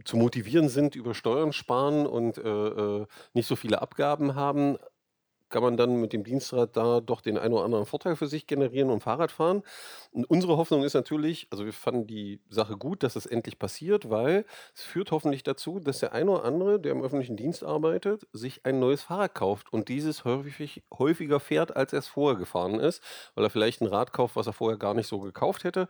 zu 0.04 0.16
motivieren 0.16 0.68
sind, 0.68 0.94
über 0.94 1.14
Steuern 1.14 1.52
sparen 1.52 2.06
und 2.06 2.38
äh, 2.38 2.42
äh, 2.42 3.06
nicht 3.34 3.46
so 3.46 3.56
viele 3.56 3.82
Abgaben 3.82 4.34
haben, 4.34 4.78
kann 5.52 5.62
man 5.62 5.76
dann 5.76 6.00
mit 6.00 6.12
dem 6.12 6.24
Dienstrad 6.24 6.76
da 6.76 7.00
doch 7.00 7.20
den 7.20 7.38
einen 7.38 7.54
oder 7.54 7.64
anderen 7.64 7.86
Vorteil 7.86 8.16
für 8.16 8.26
sich 8.26 8.48
generieren 8.48 8.90
und 8.90 9.02
Fahrrad 9.04 9.30
fahren. 9.30 9.62
Und 10.10 10.24
unsere 10.28 10.56
Hoffnung 10.56 10.82
ist 10.82 10.94
natürlich, 10.94 11.46
also 11.50 11.64
wir 11.64 11.72
fanden 11.72 12.08
die 12.08 12.40
Sache 12.48 12.76
gut, 12.76 13.04
dass 13.04 13.14
es 13.14 13.26
endlich 13.26 13.58
passiert, 13.60 14.10
weil 14.10 14.44
es 14.74 14.82
führt 14.82 15.12
hoffentlich 15.12 15.44
dazu, 15.44 15.78
dass 15.78 16.00
der 16.00 16.12
eine 16.12 16.32
oder 16.32 16.44
andere, 16.44 16.80
der 16.80 16.92
im 16.92 17.02
öffentlichen 17.02 17.36
Dienst 17.36 17.62
arbeitet, 17.62 18.26
sich 18.32 18.66
ein 18.66 18.80
neues 18.80 19.02
Fahrrad 19.04 19.34
kauft 19.34 19.72
und 19.72 19.88
dieses 19.88 20.24
häufig, 20.24 20.82
häufiger 20.98 21.38
fährt, 21.38 21.76
als 21.76 21.92
er 21.92 22.00
es 22.00 22.08
vorher 22.08 22.38
gefahren 22.38 22.80
ist, 22.80 23.02
weil 23.34 23.44
er 23.44 23.50
vielleicht 23.50 23.80
ein 23.82 23.86
Rad 23.86 24.12
kauft, 24.12 24.34
was 24.36 24.48
er 24.48 24.52
vorher 24.54 24.78
gar 24.78 24.94
nicht 24.94 25.06
so 25.06 25.20
gekauft 25.20 25.64
hätte 25.64 25.86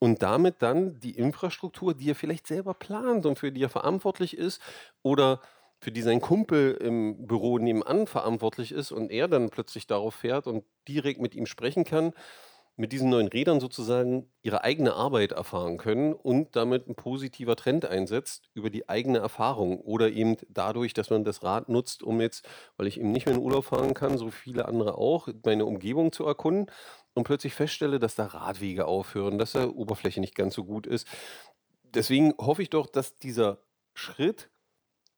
und 0.00 0.22
damit 0.22 0.56
dann 0.62 1.00
die 1.00 1.16
Infrastruktur, 1.16 1.94
die 1.94 2.10
er 2.10 2.14
vielleicht 2.14 2.46
selber 2.46 2.74
plant 2.74 3.26
und 3.26 3.38
für 3.38 3.52
die 3.52 3.62
er 3.62 3.68
verantwortlich 3.68 4.36
ist 4.36 4.60
oder 5.02 5.40
für 5.80 5.92
die 5.92 6.02
sein 6.02 6.20
Kumpel 6.20 6.72
im 6.72 7.26
Büro 7.26 7.58
nebenan 7.58 8.06
verantwortlich 8.06 8.72
ist 8.72 8.92
und 8.92 9.10
er 9.10 9.28
dann 9.28 9.50
plötzlich 9.50 9.86
darauf 9.86 10.14
fährt 10.14 10.46
und 10.46 10.64
direkt 10.88 11.20
mit 11.20 11.34
ihm 11.34 11.46
sprechen 11.46 11.84
kann, 11.84 12.12
mit 12.76 12.92
diesen 12.92 13.08
neuen 13.08 13.28
Rädern 13.28 13.60
sozusagen 13.60 14.32
ihre 14.42 14.64
eigene 14.64 14.94
Arbeit 14.94 15.32
erfahren 15.32 15.76
können 15.76 16.12
und 16.12 16.56
damit 16.56 16.88
ein 16.88 16.96
positiver 16.96 17.54
Trend 17.54 17.84
einsetzt 17.84 18.50
über 18.52 18.68
die 18.68 18.88
eigene 18.88 19.18
Erfahrung 19.18 19.78
oder 19.80 20.10
eben 20.10 20.36
dadurch, 20.48 20.92
dass 20.92 21.10
man 21.10 21.24
das 21.24 21.44
Rad 21.44 21.68
nutzt, 21.68 22.02
um 22.02 22.20
jetzt, 22.20 22.48
weil 22.76 22.88
ich 22.88 22.98
eben 22.98 23.12
nicht 23.12 23.26
mehr 23.26 23.36
in 23.36 23.40
Urlaub 23.40 23.66
fahren 23.66 23.94
kann, 23.94 24.18
so 24.18 24.30
viele 24.30 24.66
andere 24.66 24.98
auch, 24.98 25.28
meine 25.44 25.66
Umgebung 25.66 26.10
zu 26.10 26.24
erkunden 26.24 26.66
und 27.14 27.24
plötzlich 27.24 27.54
feststelle, 27.54 28.00
dass 28.00 28.16
da 28.16 28.26
Radwege 28.26 28.86
aufhören, 28.86 29.38
dass 29.38 29.52
da 29.52 29.68
Oberfläche 29.68 30.20
nicht 30.20 30.34
ganz 30.34 30.54
so 30.54 30.64
gut 30.64 30.86
ist. 30.86 31.06
Deswegen 31.84 32.34
hoffe 32.38 32.62
ich 32.62 32.70
doch, 32.70 32.88
dass 32.88 33.18
dieser 33.18 33.58
Schritt 33.94 34.50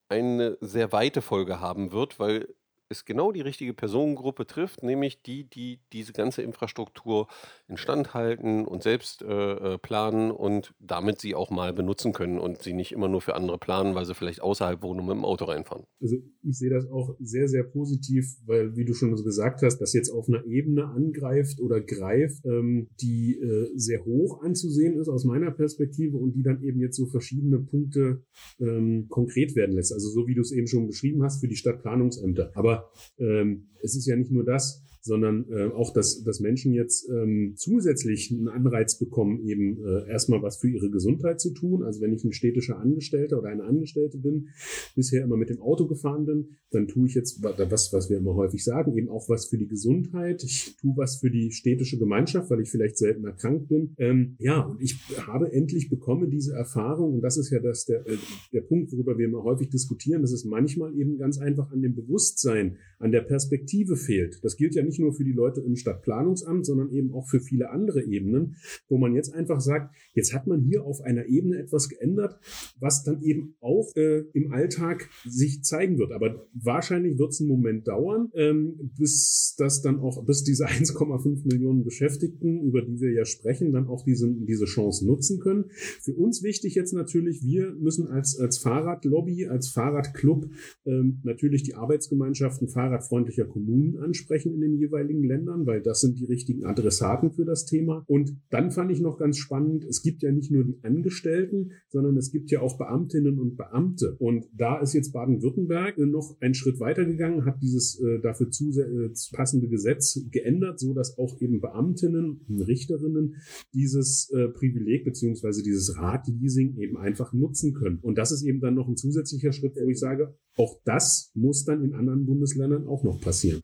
eine 0.08 0.56
sehr 0.60 0.92
weite 0.92 1.22
Folge 1.22 1.60
haben 1.60 1.92
wird, 1.92 2.18
weil 2.18 2.48
es 2.88 3.04
genau 3.04 3.32
die 3.32 3.40
richtige 3.40 3.74
Personengruppe 3.74 4.46
trifft, 4.46 4.82
nämlich 4.82 5.22
die, 5.22 5.44
die 5.44 5.80
diese 5.92 6.12
ganze 6.12 6.42
Infrastruktur 6.42 7.28
instand 7.68 8.14
halten 8.14 8.64
und 8.64 8.82
selbst 8.82 9.22
äh, 9.22 9.74
äh, 9.74 9.78
planen 9.78 10.30
und 10.30 10.74
damit 10.78 11.20
sie 11.20 11.34
auch 11.34 11.50
mal 11.50 11.72
benutzen 11.72 12.12
können 12.12 12.38
und 12.38 12.62
sie 12.62 12.72
nicht 12.72 12.92
immer 12.92 13.08
nur 13.08 13.20
für 13.20 13.34
andere 13.34 13.58
planen, 13.58 13.94
weil 13.94 14.06
sie 14.06 14.14
vielleicht 14.14 14.40
außerhalb 14.40 14.82
wohnen 14.82 15.00
und 15.00 15.06
mit 15.06 15.16
dem 15.16 15.24
Auto 15.24 15.46
reinfahren. 15.46 15.84
Also 16.00 16.16
ich 16.42 16.58
sehe 16.58 16.70
das 16.70 16.88
auch 16.90 17.16
sehr, 17.18 17.48
sehr 17.48 17.64
positiv, 17.64 18.26
weil, 18.46 18.76
wie 18.76 18.84
du 18.84 18.94
schon 18.94 19.16
gesagt 19.16 19.62
hast, 19.62 19.78
das 19.78 19.92
jetzt 19.92 20.10
auf 20.10 20.28
einer 20.28 20.44
Ebene 20.46 20.86
angreift 20.86 21.60
oder 21.60 21.80
greift, 21.80 22.44
ähm, 22.44 22.88
die 23.00 23.36
äh, 23.36 23.70
sehr 23.74 24.04
hoch 24.04 24.42
anzusehen 24.42 24.98
ist 24.98 25.08
aus 25.08 25.24
meiner 25.24 25.50
Perspektive 25.50 26.16
und 26.16 26.34
die 26.34 26.42
dann 26.42 26.62
eben 26.62 26.80
jetzt 26.80 26.96
so 26.96 27.06
verschiedene 27.06 27.58
Punkte 27.58 28.22
ähm, 28.60 29.06
konkret 29.08 29.56
werden 29.56 29.74
lässt. 29.74 29.92
Also 29.92 30.08
so 30.08 30.26
wie 30.28 30.34
du 30.34 30.40
es 30.40 30.52
eben 30.52 30.66
schon 30.66 30.86
beschrieben 30.86 31.22
hast 31.22 31.40
für 31.40 31.48
die 31.48 31.56
Stadtplanungsämter. 31.56 32.52
Aber 32.76 32.90
ähm, 33.18 33.68
es 33.82 33.96
ist 33.96 34.06
ja 34.06 34.16
nicht 34.16 34.30
nur 34.30 34.44
das 34.44 34.82
sondern 35.06 35.46
äh, 35.50 35.68
auch, 35.72 35.92
dass, 35.92 36.22
dass 36.24 36.40
Menschen 36.40 36.74
jetzt 36.74 37.08
ähm, 37.08 37.54
zusätzlich 37.56 38.30
einen 38.30 38.48
Anreiz 38.48 38.98
bekommen, 38.98 39.40
eben 39.46 39.78
äh, 39.84 40.08
erstmal 40.08 40.42
was 40.42 40.58
für 40.58 40.68
ihre 40.68 40.90
Gesundheit 40.90 41.40
zu 41.40 41.50
tun. 41.52 41.82
Also 41.82 42.00
wenn 42.00 42.12
ich 42.12 42.24
ein 42.24 42.32
städtischer 42.32 42.78
Angestellter 42.78 43.38
oder 43.38 43.48
eine 43.48 43.64
Angestellte 43.64 44.18
bin, 44.18 44.48
bisher 44.94 45.24
immer 45.24 45.36
mit 45.36 45.48
dem 45.48 45.60
Auto 45.60 45.86
gefahren 45.86 46.26
bin, 46.26 46.48
dann 46.70 46.88
tue 46.88 47.06
ich 47.06 47.14
jetzt 47.14 47.42
was, 47.42 47.92
was 47.92 48.10
wir 48.10 48.18
immer 48.18 48.34
häufig 48.34 48.64
sagen, 48.64 48.96
eben 48.96 49.08
auch 49.08 49.28
was 49.28 49.46
für 49.46 49.58
die 49.58 49.68
Gesundheit. 49.68 50.42
Ich 50.42 50.76
tue 50.80 50.96
was 50.96 51.16
für 51.16 51.30
die 51.30 51.52
städtische 51.52 51.98
Gemeinschaft, 51.98 52.50
weil 52.50 52.60
ich 52.60 52.70
vielleicht 52.70 52.98
selten 52.98 53.24
erkrankt 53.24 53.68
bin. 53.68 53.94
Ähm, 53.98 54.36
ja, 54.38 54.60
und 54.60 54.82
ich 54.82 54.98
habe 55.26 55.52
endlich 55.52 55.88
bekomme 55.88 56.28
diese 56.28 56.54
Erfahrung 56.54 57.14
und 57.14 57.20
das 57.22 57.36
ist 57.36 57.50
ja 57.50 57.60
das 57.60 57.84
der, 57.86 58.06
äh, 58.06 58.16
der 58.52 58.62
Punkt, 58.62 58.92
worüber 58.92 59.16
wir 59.16 59.26
immer 59.26 59.42
häufig 59.44 59.70
diskutieren, 59.70 60.22
dass 60.22 60.32
es 60.32 60.44
manchmal 60.44 60.94
eben 60.98 61.18
ganz 61.18 61.38
einfach 61.38 61.70
an 61.70 61.82
dem 61.82 61.94
Bewusstsein, 61.94 62.76
an 62.98 63.12
der 63.12 63.22
Perspektive 63.22 63.96
fehlt. 63.96 64.40
Das 64.42 64.56
gilt 64.56 64.74
ja 64.74 64.82
nicht 64.82 64.95
nicht 64.96 65.00
nur 65.04 65.12
für 65.12 65.24
die 65.24 65.32
Leute 65.32 65.60
im 65.60 65.76
Stadtplanungsamt, 65.76 66.64
sondern 66.64 66.90
eben 66.90 67.12
auch 67.12 67.28
für 67.28 67.40
viele 67.40 67.70
andere 67.70 68.02
Ebenen, 68.02 68.56
wo 68.88 68.98
man 68.98 69.14
jetzt 69.14 69.34
einfach 69.34 69.60
sagt, 69.60 69.94
jetzt 70.14 70.32
hat 70.32 70.46
man 70.46 70.62
hier 70.62 70.84
auf 70.84 71.02
einer 71.02 71.26
Ebene 71.26 71.58
etwas 71.58 71.88
geändert, 71.88 72.38
was 72.80 73.04
dann 73.04 73.22
eben 73.22 73.54
auch 73.60 73.94
äh, 73.94 74.24
im 74.32 74.52
Alltag 74.52 75.08
sich 75.26 75.62
zeigen 75.62 75.98
wird. 75.98 76.12
Aber 76.12 76.46
wahrscheinlich 76.54 77.18
wird 77.18 77.30
es 77.30 77.40
einen 77.40 77.48
Moment 77.48 77.88
dauern, 77.88 78.30
ähm, 78.34 78.90
bis 78.96 79.54
das 79.58 79.82
dann 79.82 80.00
auch, 80.00 80.24
bis 80.24 80.44
diese 80.44 80.66
1,5 80.66 81.46
Millionen 81.46 81.84
Beschäftigten, 81.84 82.62
über 82.62 82.82
die 82.82 83.00
wir 83.00 83.12
ja 83.12 83.24
sprechen, 83.24 83.72
dann 83.72 83.88
auch 83.88 84.04
diese, 84.04 84.32
diese 84.32 84.64
Chance 84.64 85.06
nutzen 85.06 85.40
können. 85.40 85.66
Für 86.00 86.14
uns 86.14 86.42
wichtig 86.42 86.74
jetzt 86.74 86.92
natürlich, 86.92 87.42
wir 87.42 87.72
müssen 87.72 88.06
als, 88.06 88.38
als 88.38 88.58
Fahrradlobby, 88.58 89.46
als 89.46 89.68
Fahrradclub 89.68 90.48
ähm, 90.86 91.20
natürlich 91.22 91.62
die 91.64 91.74
Arbeitsgemeinschaften 91.74 92.68
fahrradfreundlicher 92.68 93.44
Kommunen 93.44 93.96
ansprechen 93.98 94.54
in 94.54 94.60
den 94.60 94.76
jeweiligen 94.76 94.85
Ländern, 94.88 95.66
weil 95.66 95.82
das 95.82 96.00
sind 96.00 96.18
die 96.18 96.24
richtigen 96.24 96.64
Adressaten 96.64 97.30
für 97.30 97.44
das 97.44 97.66
Thema. 97.66 98.04
Und 98.06 98.36
dann 98.50 98.70
fand 98.70 98.90
ich 98.90 99.00
noch 99.00 99.18
ganz 99.18 99.38
spannend, 99.38 99.84
es 99.84 100.02
gibt 100.02 100.22
ja 100.22 100.32
nicht 100.32 100.50
nur 100.50 100.64
die 100.64 100.78
Angestellten, 100.82 101.72
sondern 101.88 102.16
es 102.16 102.30
gibt 102.30 102.50
ja 102.50 102.60
auch 102.60 102.78
Beamtinnen 102.78 103.38
und 103.38 103.56
Beamte. 103.56 104.16
Und 104.18 104.46
da 104.56 104.78
ist 104.78 104.94
jetzt 104.94 105.12
Baden-Württemberg 105.12 105.98
noch 105.98 106.36
einen 106.40 106.54
Schritt 106.54 106.80
weitergegangen, 106.80 107.44
hat 107.44 107.62
dieses 107.62 108.00
äh, 108.00 108.20
dafür 108.20 108.50
zu, 108.50 108.70
äh, 108.70 109.10
passende 109.32 109.68
Gesetz 109.68 110.20
geändert, 110.30 110.78
so 110.80 110.94
dass 110.94 111.18
auch 111.18 111.40
eben 111.40 111.60
Beamtinnen 111.60 112.40
und 112.48 112.62
Richterinnen 112.62 113.36
dieses 113.74 114.30
äh, 114.30 114.48
Privileg 114.48 115.04
beziehungsweise 115.04 115.62
dieses 115.62 115.96
Radleasing 115.96 116.76
eben 116.76 116.96
einfach 116.96 117.32
nutzen 117.32 117.74
können. 117.74 117.98
Und 118.00 118.18
das 118.18 118.32
ist 118.32 118.42
eben 118.42 118.60
dann 118.60 118.74
noch 118.74 118.88
ein 118.88 118.96
zusätzlicher 118.96 119.52
Schritt, 119.52 119.76
wo 119.76 119.88
ich 119.88 119.98
sage, 119.98 120.34
auch 120.56 120.80
das 120.84 121.30
muss 121.34 121.64
dann 121.64 121.82
in 121.84 121.94
anderen 121.94 122.26
Bundesländern 122.26 122.86
auch 122.86 123.04
noch 123.04 123.20
passieren. 123.20 123.60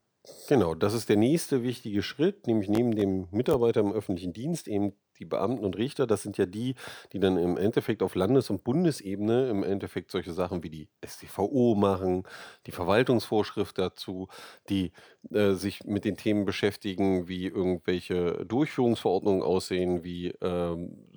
Genau, 0.49 0.75
das 0.75 0.95
ist 0.95 1.09
der 1.09 1.17
nächste 1.17 1.65
wichtige 1.65 2.01
Schritt, 2.03 2.47
nämlich 2.47 2.69
neben 2.69 2.95
dem 2.95 3.27
Mitarbeiter 3.33 3.81
im 3.81 3.93
öffentlichen 3.93 4.33
Dienst 4.33 4.69
eben 4.69 4.93
die 5.19 5.25
Beamten 5.25 5.65
und 5.65 5.77
Richter. 5.77 6.07
Das 6.07 6.23
sind 6.23 6.39
ja 6.39 6.47
die, 6.47 6.77
die 7.13 7.19
dann 7.19 7.37
im 7.39 7.57
Endeffekt 7.57 8.03
auf 8.05 8.15
Landes- 8.15 8.49
und 8.49 8.63
Bundesebene 8.63 9.49
im 9.49 9.65
Endeffekt 9.65 10.13
solche 10.13 10.33
Sachen 10.33 10.63
wie 10.63 10.71
die 10.71 10.89
StVO 11.05 11.75
machen, 11.75 12.23
die 12.67 12.71
Verwaltungsvorschrift 12.73 13.77
dazu, 13.79 14.29
die 14.69 14.93
äh, 15.33 15.53
sich 15.55 15.85
mit 15.85 16.05
den 16.05 16.17
Themen 16.17 16.45
beschäftigen, 16.45 17.27
wie 17.29 17.47
irgendwelche 17.47 18.45
Durchführungsverordnungen 18.47 19.43
aussehen, 19.43 20.05
wie 20.05 20.29
ähm, 20.41 21.09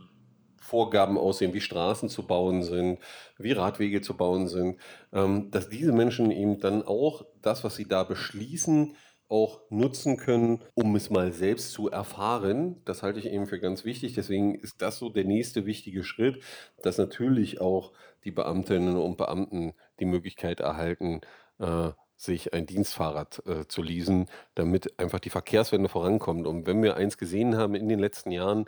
Vorgaben 0.66 1.18
aussehen, 1.18 1.54
wie 1.54 1.62
Straßen 1.62 2.10
zu 2.10 2.26
bauen 2.26 2.64
sind, 2.64 3.00
wie 3.38 3.52
Radwege 3.52 4.02
zu 4.02 4.18
bauen 4.18 4.48
sind, 4.48 4.80
ähm, 5.14 5.52
dass 5.52 5.70
diese 5.70 5.92
Menschen 5.92 6.32
eben 6.32 6.60
dann 6.60 6.84
auch 6.84 7.26
das, 7.42 7.64
was 7.64 7.76
sie 7.76 7.88
da 7.88 8.04
beschließen, 8.04 8.96
auch 9.28 9.62
nutzen 9.70 10.18
können, 10.18 10.62
um 10.76 10.96
es 10.96 11.10
mal 11.10 11.32
selbst 11.32 11.72
zu 11.72 11.90
erfahren. 11.90 12.82
Das 12.86 13.02
halte 13.02 13.20
ich 13.20 13.26
eben 13.26 13.48
für 13.48 13.60
ganz 13.60 13.86
wichtig. 13.86 14.14
Deswegen 14.14 14.56
ist 14.56 14.82
das 14.82 15.00
so 15.00 15.10
der 15.10 15.24
nächste 15.24 15.66
wichtige 15.66 16.04
Schritt, 16.04 16.44
dass 16.82 16.98
natürlich 16.98 17.60
auch 17.62 17.94
die 18.24 18.32
Beamtinnen 18.32 18.98
und 18.98 19.18
Beamten 19.18 19.74
die 20.00 20.06
Möglichkeit 20.06 20.60
erhalten, 20.60 21.22
äh, 21.60 21.92
sich 22.18 22.54
ein 22.54 22.66
Dienstfahrrad 22.66 23.44
äh, 23.46 23.68
zu 23.68 23.82
leasen, 23.82 24.28
damit 24.54 25.00
einfach 25.00 25.20
die 25.20 25.30
Verkehrswende 25.30 25.90
vorankommt. 25.90 26.48
Und 26.48 26.66
wenn 26.66 26.82
wir 26.82 26.96
eins 26.96 27.18
gesehen 27.18 27.58
haben 27.58 27.76
in 27.76 27.90
den 27.90 28.00
letzten 28.00 28.32
Jahren, 28.32 28.66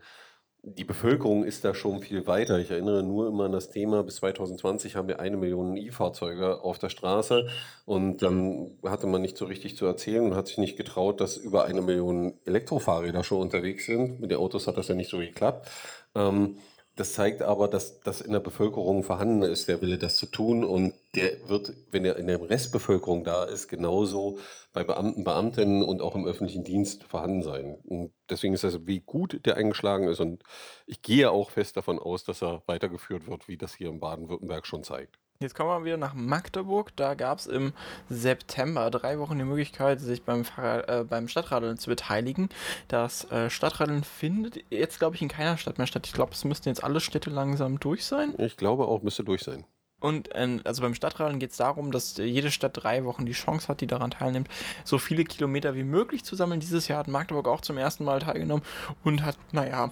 die 0.75 0.83
Bevölkerung 0.83 1.45
ist 1.45 1.63
da 1.63 1.73
schon 1.73 2.01
viel 2.01 2.27
weiter. 2.27 2.59
Ich 2.59 2.71
erinnere 2.71 3.01
nur 3.01 3.27
immer 3.27 3.45
an 3.45 3.51
das 3.51 3.69
Thema, 3.69 4.03
bis 4.03 4.17
2020 4.17 4.95
haben 4.95 5.07
wir 5.07 5.19
eine 5.19 5.37
Million 5.37 5.77
E-Fahrzeuge 5.77 6.61
auf 6.61 6.77
der 6.77 6.89
Straße 6.89 7.47
und 7.85 8.21
dann 8.21 8.71
hatte 8.83 9.07
man 9.07 9.21
nicht 9.21 9.37
so 9.37 9.45
richtig 9.45 9.77
zu 9.77 9.85
erzählen 9.85 10.25
und 10.25 10.35
hat 10.35 10.47
sich 10.47 10.57
nicht 10.57 10.75
getraut, 10.75 11.21
dass 11.21 11.37
über 11.37 11.65
eine 11.65 11.81
Million 11.81 12.33
Elektrofahrräder 12.45 13.23
schon 13.23 13.41
unterwegs 13.41 13.85
sind. 13.85 14.19
Mit 14.19 14.31
den 14.31 14.39
Autos 14.39 14.67
hat 14.67 14.77
das 14.77 14.89
ja 14.89 14.95
nicht 14.95 15.09
so 15.09 15.17
geklappt. 15.19 15.69
Ähm, 16.15 16.57
das 16.97 17.13
zeigt 17.13 17.43
aber, 17.43 17.67
dass 17.67 18.01
das 18.01 18.21
in 18.21 18.31
der 18.31 18.39
Bevölkerung 18.39 19.03
vorhanden 19.03 19.43
ist, 19.43 19.67
der 19.67 19.81
Wille, 19.81 19.99
das 19.99 20.15
zu 20.15 20.25
tun. 20.25 20.63
Und 20.63 20.95
der 21.15 21.47
wird, 21.47 21.71
wenn 21.91 22.03
er 22.03 22.17
in 22.17 22.25
der 22.25 22.49
Restbevölkerung 22.49 23.23
da 23.23 23.43
ist, 23.43 23.67
genauso 23.67 24.39
bei 24.73 24.83
Beamten, 24.83 25.23
Beamtinnen 25.23 25.83
und 25.83 26.01
auch 26.01 26.15
im 26.15 26.25
öffentlichen 26.25 26.63
Dienst 26.63 27.03
vorhanden 27.03 27.43
sein. 27.43 27.77
Und 27.83 28.13
deswegen 28.29 28.55
ist 28.55 28.63
das, 28.63 28.87
wie 28.87 28.99
gut 28.99 29.45
der 29.45 29.57
eingeschlagen 29.57 30.07
ist. 30.07 30.19
Und 30.19 30.41
ich 30.87 31.03
gehe 31.03 31.29
auch 31.29 31.51
fest 31.51 31.77
davon 31.77 31.99
aus, 31.99 32.23
dass 32.23 32.41
er 32.41 32.63
weitergeführt 32.65 33.27
wird, 33.27 33.47
wie 33.47 33.57
das 33.57 33.75
hier 33.75 33.89
in 33.89 33.99
Baden-Württemberg 33.99 34.65
schon 34.65 34.83
zeigt. 34.83 35.19
Jetzt 35.39 35.53
kommen 35.53 35.69
wir 35.69 35.85
wieder 35.85 35.97
nach 35.97 36.15
Magdeburg. 36.15 36.95
Da 36.95 37.13
gab 37.13 37.37
es 37.37 37.45
im 37.45 37.73
September 38.09 38.89
drei 38.89 39.19
Wochen 39.19 39.37
die 39.37 39.43
Möglichkeit, 39.43 39.99
sich 39.99 40.23
beim, 40.23 40.43
äh, 40.57 41.03
beim 41.03 41.27
Stadtradeln 41.27 41.77
zu 41.77 41.91
beteiligen. 41.91 42.49
Das 42.87 43.29
äh, 43.31 43.51
Stadtradeln 43.51 44.03
findet 44.03 44.63
jetzt, 44.71 44.97
glaube 44.97 45.15
ich, 45.15 45.21
in 45.21 45.27
keiner 45.27 45.57
Stadt 45.57 45.77
mehr 45.77 45.85
statt. 45.85 46.07
Ich 46.07 46.13
glaube, 46.13 46.31
es 46.33 46.43
müssten 46.43 46.69
jetzt 46.69 46.83
alle 46.83 46.99
Städte 46.99 47.29
langsam 47.29 47.79
durch 47.79 48.05
sein. 48.05 48.33
Ich 48.39 48.57
glaube 48.57 48.87
auch, 48.87 49.03
müsste 49.03 49.23
durch 49.23 49.43
sein. 49.43 49.63
Und 49.99 50.33
äh, 50.35 50.59
also 50.63 50.83
beim 50.83 50.93
Stadtradeln 50.93 51.39
geht 51.39 51.51
es 51.51 51.57
darum, 51.57 51.91
dass 51.91 52.17
jede 52.17 52.51
Stadt 52.51 52.71
drei 52.75 53.03
Wochen 53.03 53.25
die 53.25 53.31
Chance 53.31 53.67
hat, 53.67 53.81
die 53.81 53.87
daran 53.87 54.11
teilnimmt, 54.11 54.47
so 54.83 54.99
viele 54.99 55.23
Kilometer 55.23 55.73
wie 55.75 55.83
möglich 55.83 56.23
zu 56.23 56.35
sammeln. 56.35 56.59
Dieses 56.59 56.87
Jahr 56.87 56.99
hat 56.99 57.07
Magdeburg 57.07 57.47
auch 57.47 57.61
zum 57.61 57.77
ersten 57.77 58.03
Mal 58.03 58.19
teilgenommen 58.19 58.63
und 59.03 59.25
hat, 59.25 59.37
naja, 59.51 59.91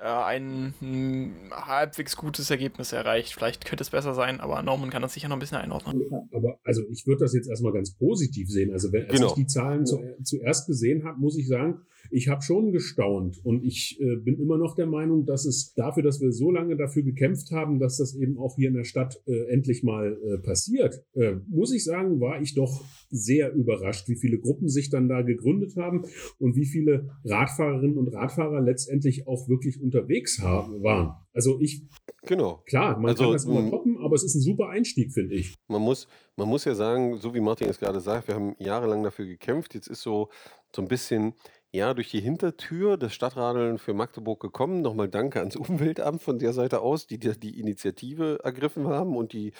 äh, 0.00 0.04
ein 0.06 0.74
mh, 0.80 1.56
halbwegs 1.66 2.16
gutes 2.16 2.50
Ergebnis 2.50 2.92
erreicht. 2.92 3.32
Vielleicht 3.32 3.64
könnte 3.64 3.82
es 3.82 3.90
besser 3.90 4.14
sein, 4.14 4.40
aber 4.40 4.60
Norman 4.62 4.90
kann 4.90 5.02
das 5.02 5.14
sicher 5.14 5.28
noch 5.28 5.36
ein 5.36 5.40
bisschen 5.40 5.58
einordnen. 5.58 6.02
Aber 6.32 6.58
also 6.64 6.82
ich 6.90 7.06
würde 7.06 7.20
das 7.20 7.32
jetzt 7.32 7.48
erstmal 7.48 7.72
ganz 7.72 7.92
positiv 7.96 8.48
sehen. 8.48 8.72
Also 8.72 8.92
wenn, 8.92 9.04
als 9.04 9.12
Genau. 9.12 9.28
ich 9.28 9.34
die 9.34 9.46
Zahlen 9.46 9.86
zu, 9.86 10.00
zuerst 10.24 10.66
gesehen 10.66 11.04
habe, 11.04 11.20
muss 11.20 11.38
ich 11.38 11.46
sagen, 11.46 11.82
ich 12.10 12.28
habe 12.28 12.42
schon 12.42 12.70
gestaunt 12.70 13.40
und 13.44 13.64
ich 13.64 13.98
äh, 14.00 14.16
bin 14.16 14.38
immer 14.38 14.58
noch 14.58 14.74
der 14.74 14.86
Meinung, 14.86 15.24
dass 15.24 15.46
es 15.46 15.72
dafür, 15.74 16.02
dass 16.02 16.20
wir 16.20 16.32
so 16.32 16.50
lange 16.50 16.76
dafür 16.76 17.02
gekämpft 17.02 17.50
haben, 17.50 17.78
dass 17.78 17.96
das 17.96 18.14
eben 18.14 18.36
auch 18.38 18.56
hier 18.56 18.68
in 18.68 18.74
der 18.74 18.84
Stadt 18.84 19.22
äh, 19.26 19.43
endlich 19.48 19.82
mal 19.82 20.18
äh, 20.22 20.38
passiert, 20.38 21.04
äh, 21.14 21.34
muss 21.48 21.72
ich 21.72 21.84
sagen, 21.84 22.20
war 22.20 22.40
ich 22.40 22.54
doch 22.54 22.84
sehr 23.10 23.52
überrascht, 23.52 24.08
wie 24.08 24.16
viele 24.16 24.38
Gruppen 24.38 24.68
sich 24.68 24.90
dann 24.90 25.08
da 25.08 25.22
gegründet 25.22 25.76
haben 25.76 26.04
und 26.38 26.56
wie 26.56 26.66
viele 26.66 27.10
Radfahrerinnen 27.24 27.96
und 27.96 28.08
Radfahrer 28.08 28.60
letztendlich 28.60 29.26
auch 29.26 29.48
wirklich 29.48 29.80
unterwegs 29.80 30.40
haben, 30.40 30.82
waren. 30.82 31.14
Also 31.32 31.58
ich, 31.60 31.82
Genau. 32.26 32.62
klar, 32.66 32.98
man 32.98 33.10
Also, 33.10 33.24
kann 33.24 33.32
das 33.34 33.44
immer 33.44 33.60
m- 33.60 33.70
toppen, 33.70 33.98
aber 33.98 34.14
es 34.14 34.24
ist 34.24 34.34
ein 34.34 34.40
super 34.40 34.68
Einstieg, 34.70 35.12
finde 35.12 35.34
ich. 35.34 35.54
Man 35.68 35.82
muss, 35.82 36.08
man 36.36 36.48
muss 36.48 36.64
ja 36.64 36.74
sagen, 36.74 37.18
so 37.18 37.34
wie 37.34 37.40
Martin 37.40 37.68
es 37.68 37.78
gerade 37.78 38.00
sagt, 38.00 38.28
wir 38.28 38.34
haben 38.34 38.54
jahrelang 38.58 39.02
dafür 39.02 39.26
gekämpft. 39.26 39.74
Jetzt 39.74 39.88
ist 39.88 40.00
so, 40.02 40.28
so 40.74 40.80
ein 40.82 40.88
bisschen, 40.88 41.34
ja, 41.74 41.92
durch 41.92 42.08
die 42.08 42.20
Hintertür 42.20 42.96
das 42.96 43.14
Stadtradeln 43.14 43.78
für 43.78 43.94
Magdeburg 43.94 44.38
gekommen. 44.38 44.80
Nochmal 44.80 45.08
danke 45.08 45.40
ans 45.40 45.56
Umweltamt 45.56 46.22
von 46.22 46.38
der 46.38 46.52
Seite 46.52 46.80
aus, 46.80 47.08
die, 47.08 47.18
die 47.18 47.58
Initiative 47.58 48.38
ergriffen 48.44 48.86
haben 48.86 49.16
und 49.16 49.32
die 49.32 49.52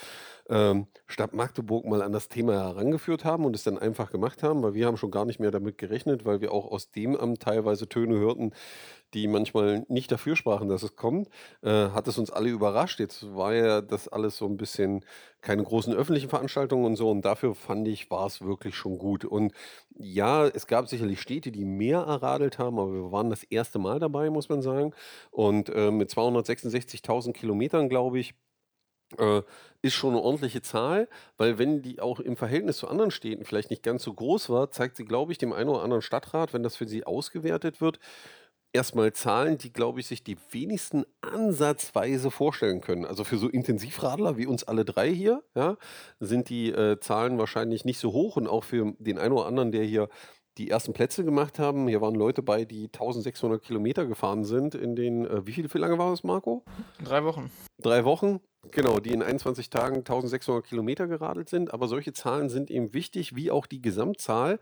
ähm, 0.49 0.87
Stadt 1.07 1.35
Magdeburg 1.35 1.85
mal 1.87 2.03
an 2.03 2.13
das 2.13 2.29
Thema 2.29 2.55
herangeführt 2.55 3.25
haben 3.25 3.45
und 3.45 3.55
es 3.55 3.65
dann 3.65 3.79
einfach 3.79 4.11
gemacht 4.11 4.43
haben, 4.43 4.63
weil 4.63 4.75
wir 4.75 4.87
haben 4.87 4.97
schon 4.97 5.11
gar 5.11 5.25
nicht 5.25 5.41
mehr 5.41 5.51
damit 5.51 5.79
gerechnet, 5.79 6.25
weil 6.25 6.41
wir 6.41 6.53
auch 6.53 6.71
aus 6.71 6.91
dem 6.91 7.17
Amt 7.17 7.41
teilweise 7.41 7.89
Töne 7.89 8.17
hörten, 8.19 8.53
die 9.15 9.29
manchmal 9.29 9.85
nicht 9.89 10.11
dafür 10.13 10.37
sprachen, 10.37 10.69
dass 10.69 10.83
es 10.83 10.97
kommt, 10.97 11.29
äh, 11.63 11.71
hat 11.91 12.09
es 12.09 12.19
uns 12.19 12.31
alle 12.31 12.51
überrascht. 12.51 13.01
Jetzt 13.01 13.35
war 13.35 13.55
ja 13.55 13.81
das 13.81 14.09
alles 14.09 14.37
so 14.37 14.47
ein 14.47 14.57
bisschen 14.57 15.05
keine 15.41 15.63
großen 15.63 15.95
öffentlichen 15.95 16.29
Veranstaltungen 16.31 16.85
und 16.85 16.97
so 16.97 17.11
und 17.11 17.25
dafür 17.25 17.55
fand 17.55 17.87
ich, 17.89 18.11
war 18.11 18.27
es 18.27 18.41
wirklich 18.43 18.75
schon 18.75 18.99
gut. 18.99 19.25
Und 19.25 19.53
ja, 19.97 20.47
es 20.47 20.67
gab 20.67 20.89
sicherlich 20.89 21.21
Städte, 21.21 21.53
die 21.53 21.65
mehr 21.65 22.01
erradelt 22.01 22.59
haben, 22.59 22.79
aber 22.79 22.93
wir 22.93 23.13
waren 23.13 23.31
das 23.31 23.45
erste 23.45 23.79
Mal 23.79 23.99
dabei, 24.01 24.31
muss 24.31 24.49
man 24.49 24.63
sagen. 24.63 24.93
Und 25.31 25.69
äh, 25.71 25.91
mit 25.91 26.11
266.000 26.11 27.33
Kilometern, 27.33 27.89
glaube 27.89 28.19
ich, 28.19 28.35
äh, 29.19 29.43
ist 29.83 29.95
schon 29.95 30.15
eine 30.15 30.23
ordentliche 30.23 30.63
Zahl, 30.63 31.09
weil 31.37 31.59
wenn 31.59 31.83
die 31.83 32.01
auch 32.01 32.21
im 32.21 32.37
Verhältnis 32.37 32.79
zu 32.79 32.89
anderen 32.89 33.11
Städten 33.11 33.45
vielleicht 33.45 33.71
nicht 33.71 33.83
ganz 33.83 34.03
so 34.03 34.15
groß 34.15 34.49
war, 34.51 34.71
zeigt 34.71 34.97
sie, 34.97 35.05
glaube 35.05 35.33
ich, 35.33 35.39
dem 35.39 35.53
einen 35.53 35.69
oder 35.69 35.83
anderen 35.83 36.03
Stadtrat, 36.03 36.55
wenn 36.55 36.63
das 36.63 36.77
für 36.77 36.87
sie 36.87 37.05
ausgewertet 37.05 37.81
wird, 37.81 37.99
erstmal 38.75 39.13
Zahlen, 39.13 39.57
die, 39.57 39.73
glaube 39.73 40.01
ich, 40.01 40.07
sich 40.07 40.25
die 40.25 40.37
wenigsten 40.51 41.05
ansatzweise 41.21 42.31
vorstellen 42.31 42.81
können. 42.81 43.07
Also 43.07 43.25
für 43.25 43.39
so 43.39 43.49
Intensivradler 43.49 44.37
wie 44.37 44.47
uns 44.47 44.65
alle 44.65 44.85
drei 44.85 45.11
hier, 45.11 45.43
ja, 45.55 45.77
sind 46.21 46.49
die 46.49 46.71
äh, 46.71 46.99
Zahlen 47.01 47.39
wahrscheinlich 47.39 47.85
nicht 47.85 47.99
so 47.99 48.13
hoch 48.13 48.37
und 48.37 48.49
auch 48.49 48.65
für 48.65 48.95
den 48.99 49.19
einen 49.19 49.33
oder 49.33 49.47
anderen, 49.47 49.73
der 49.73 49.85
hier 49.85 50.09
die 50.59 50.71
ersten 50.71 50.93
Plätze 50.93 51.25
gemacht 51.25 51.59
haben. 51.59 51.89
Hier 51.89 52.01
waren 52.01 52.15
Leute 52.15 52.43
bei, 52.43 52.65
die 52.65 52.85
1600 52.85 53.63
Kilometer 53.63 54.07
gefahren 54.07 54.45
sind 54.45 54.75
in 54.75 54.95
den, 54.95 55.27
äh, 55.27 55.47
wie 55.47 55.53
viel, 55.53 55.73
wie 55.73 55.79
lange 55.79 55.99
war 55.99 56.13
es, 56.13 56.25
Marco? 56.25 56.65
Drei 57.03 57.25
Wochen. 57.25 57.51
Drei 57.79 58.05
Wochen, 58.05 58.41
genau, 58.71 59.01
die 59.01 59.13
in 59.13 59.23
21 59.23 59.71
Tagen 59.71 59.97
1600 59.97 60.65
Kilometer 60.65 61.07
geradelt 61.07 61.49
sind. 61.49 61.75
Aber 61.75 61.89
solche 61.89 62.13
Zahlen 62.13 62.49
sind 62.49 62.71
eben 62.71 62.95
wichtig, 62.95 63.35
wie 63.35 63.51
auch 63.51 63.67
die 63.67 63.83
Gesamtzahl, 63.83 64.59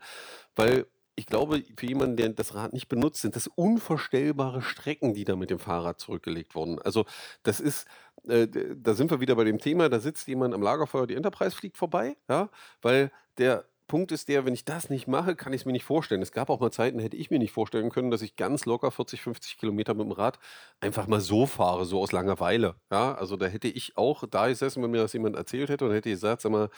weil 0.55 0.87
ich 1.15 1.27
glaube, 1.27 1.63
für 1.77 1.85
jemanden, 1.85 2.17
der 2.17 2.29
das 2.29 2.55
Rad 2.55 2.73
nicht 2.73 2.87
benutzt, 2.87 3.21
sind 3.21 3.35
das 3.35 3.47
unvorstellbare 3.47 4.61
Strecken, 4.61 5.13
die 5.13 5.25
da 5.25 5.35
mit 5.35 5.51
dem 5.51 5.59
Fahrrad 5.59 5.99
zurückgelegt 5.99 6.55
wurden. 6.55 6.81
Also 6.81 7.05
das 7.43 7.59
ist, 7.59 7.85
äh, 8.27 8.47
da 8.47 8.95
sind 8.95 9.11
wir 9.11 9.19
wieder 9.19 9.35
bei 9.35 9.43
dem 9.43 9.59
Thema, 9.59 9.89
da 9.89 9.99
sitzt 9.99 10.27
jemand 10.27 10.55
am 10.55 10.63
Lagerfeuer, 10.63 11.05
die 11.05 11.15
Enterprise 11.15 11.55
fliegt 11.55 11.77
vorbei, 11.77 12.17
ja, 12.27 12.49
weil 12.81 13.11
der 13.37 13.65
Punkt 13.87 14.11
ist 14.11 14.29
der, 14.29 14.45
wenn 14.45 14.53
ich 14.53 14.65
das 14.65 14.89
nicht 14.89 15.07
mache, 15.07 15.35
kann 15.35 15.53
ich 15.53 15.61
es 15.61 15.65
mir 15.65 15.71
nicht 15.71 15.83
vorstellen. 15.83 16.21
Es 16.21 16.31
gab 16.31 16.49
auch 16.49 16.59
mal 16.59 16.71
Zeiten, 16.71 16.99
hätte 16.99 17.17
ich 17.17 17.29
mir 17.29 17.39
nicht 17.39 17.51
vorstellen 17.51 17.89
können, 17.89 18.11
dass 18.11 18.21
ich 18.21 18.35
ganz 18.35 18.65
locker 18.65 18.91
40, 18.91 19.21
50 19.21 19.57
Kilometer 19.57 19.93
mit 19.93 20.05
dem 20.05 20.11
Rad 20.11 20.39
einfach 20.79 21.07
mal 21.07 21.19
so 21.19 21.45
fahre, 21.45 21.85
so 21.85 21.99
aus 21.99 22.11
Langeweile. 22.11 22.75
Ja, 22.91 23.15
also 23.15 23.37
da 23.37 23.45
hätte 23.45 23.67
ich 23.67 23.97
auch 23.97 24.23
da 24.29 24.47
gesessen, 24.47 24.81
wenn 24.83 24.91
mir 24.91 25.01
das 25.01 25.13
jemand 25.13 25.35
erzählt 25.35 25.69
hätte 25.69 25.85
und 25.85 25.93
hätte 25.93 26.09
gesagt, 26.09 26.41
sag 26.41 26.51
mal, 26.51 26.69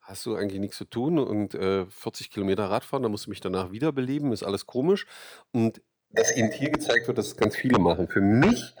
hast 0.00 0.26
du 0.26 0.36
eigentlich 0.36 0.60
nichts 0.60 0.76
zu 0.76 0.84
tun 0.84 1.18
und 1.18 1.54
äh, 1.54 1.86
40 1.86 2.30
Kilometer 2.30 2.64
Radfahren, 2.64 3.02
da 3.02 3.08
musst 3.08 3.26
du 3.26 3.30
mich 3.30 3.40
danach 3.40 3.72
wiederbeleben, 3.72 4.32
ist 4.32 4.42
alles 4.42 4.66
komisch. 4.66 5.06
Und 5.52 5.80
dass 6.10 6.30
eben 6.30 6.50
hier 6.52 6.70
gezeigt 6.70 7.06
wird, 7.08 7.18
dass 7.18 7.26
es 7.28 7.36
ganz 7.36 7.56
viele 7.56 7.78
machen. 7.78 8.08
Für 8.08 8.20
mich 8.20 8.74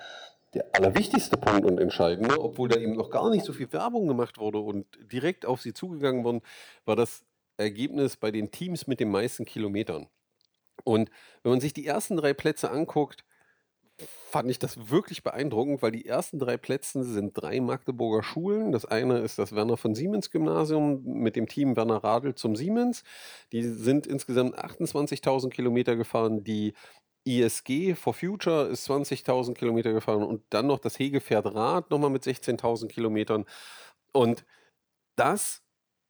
der 0.54 0.66
allerwichtigste 0.72 1.36
Punkt 1.36 1.66
und 1.66 1.78
entscheidende, 1.78 2.40
obwohl 2.40 2.68
da 2.68 2.78
eben 2.78 2.94
noch 2.94 3.10
gar 3.10 3.28
nicht 3.30 3.44
so 3.44 3.52
viel 3.52 3.72
Werbung 3.72 4.06
gemacht 4.06 4.38
wurde 4.38 4.58
und 4.58 4.86
direkt 5.12 5.46
auf 5.46 5.60
sie 5.60 5.74
zugegangen 5.74 6.24
wurden, 6.24 6.42
war 6.84 6.94
das 6.94 7.24
Ergebnis 7.56 8.16
bei 8.16 8.30
den 8.30 8.50
Teams 8.50 8.86
mit 8.86 9.00
den 9.00 9.10
meisten 9.10 9.44
Kilometern. 9.44 10.08
Und 10.84 11.10
wenn 11.42 11.52
man 11.52 11.60
sich 11.60 11.72
die 11.72 11.86
ersten 11.86 12.16
drei 12.16 12.34
Plätze 12.34 12.70
anguckt, 12.70 13.24
fand 14.30 14.50
ich 14.50 14.58
das 14.58 14.90
wirklich 14.90 15.22
beeindruckend, 15.22 15.82
weil 15.82 15.92
die 15.92 16.06
ersten 16.06 16.38
drei 16.38 16.56
Plätze 16.56 17.04
sind 17.04 17.32
drei 17.34 17.60
Magdeburger 17.60 18.24
Schulen. 18.24 18.72
Das 18.72 18.84
eine 18.84 19.18
ist 19.18 19.38
das 19.38 19.54
Werner 19.54 19.76
von 19.76 19.94
Siemens 19.94 20.30
Gymnasium 20.30 21.02
mit 21.04 21.36
dem 21.36 21.46
Team 21.46 21.76
Werner 21.76 22.02
Radl 22.02 22.34
zum 22.34 22.56
Siemens. 22.56 23.04
Die 23.52 23.62
sind 23.62 24.06
insgesamt 24.06 24.58
28.000 24.58 25.50
Kilometer 25.50 25.94
gefahren. 25.94 26.42
Die 26.42 26.74
ISG 27.24 27.94
for 27.94 28.14
Future 28.14 28.66
ist 28.66 28.88
20.000 28.90 29.54
Kilometer 29.54 29.92
gefahren 29.92 30.24
und 30.24 30.42
dann 30.50 30.66
noch 30.66 30.80
das 30.80 30.98
Hegepferd 30.98 31.46
Rad 31.54 31.90
nochmal 31.90 32.10
mit 32.10 32.24
16.000 32.24 32.88
Kilometern. 32.88 33.44
Und 34.12 34.44
das 35.16 35.63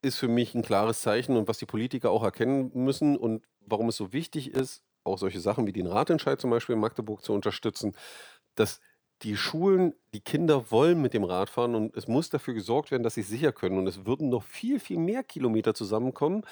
ist 0.05 0.19
für 0.19 0.29
mich 0.29 0.55
ein 0.55 0.63
klares 0.63 1.01
Zeichen 1.03 1.37
und 1.37 1.49
was 1.49 1.59
die 1.59 1.67
Politiker 1.67 2.11
auch 2.11 2.23
erkennen 2.23 2.71
müssen 2.75 3.17
und 3.17 3.45
warum 3.61 3.89
es 3.89 3.97
so 3.97 4.13
wichtig 4.13 4.53
ist, 4.53 4.83
auch 5.05 5.19
solche 5.19 5.41
Sachen 5.41 5.67
wie 5.67 5.73
den 5.73 5.87
Ratentscheid 5.87 6.41
zum 6.41 6.51
Beispiel 6.51 6.75
in 6.75 6.81
Magdeburg 6.81 7.23
zu 7.25 7.33
unterstützen, 7.33 7.95
dass 8.57 8.81
die 9.23 9.37
Schulen, 9.37 9.95
die 10.15 10.21
Kinder 10.21 10.71
wollen 10.71 11.01
mit 11.01 11.15
dem 11.15 11.25
Rad 11.25 11.51
fahren 11.51 11.75
und 11.75 11.97
es 11.97 12.09
muss 12.09 12.31
dafür 12.31 12.55
gesorgt 12.55 12.91
werden, 12.91 13.03
dass 13.03 13.15
sie 13.15 13.23
sicher 13.23 13.53
können. 13.53 13.79
Und 13.79 13.87
es 13.87 14.07
würden 14.07 14.29
noch 14.29 14.43
viel, 14.45 14.81
viel 14.81 14.99
mehr 14.99 15.23
Kilometer 15.25 15.75
zusammenkommen. 15.75 16.45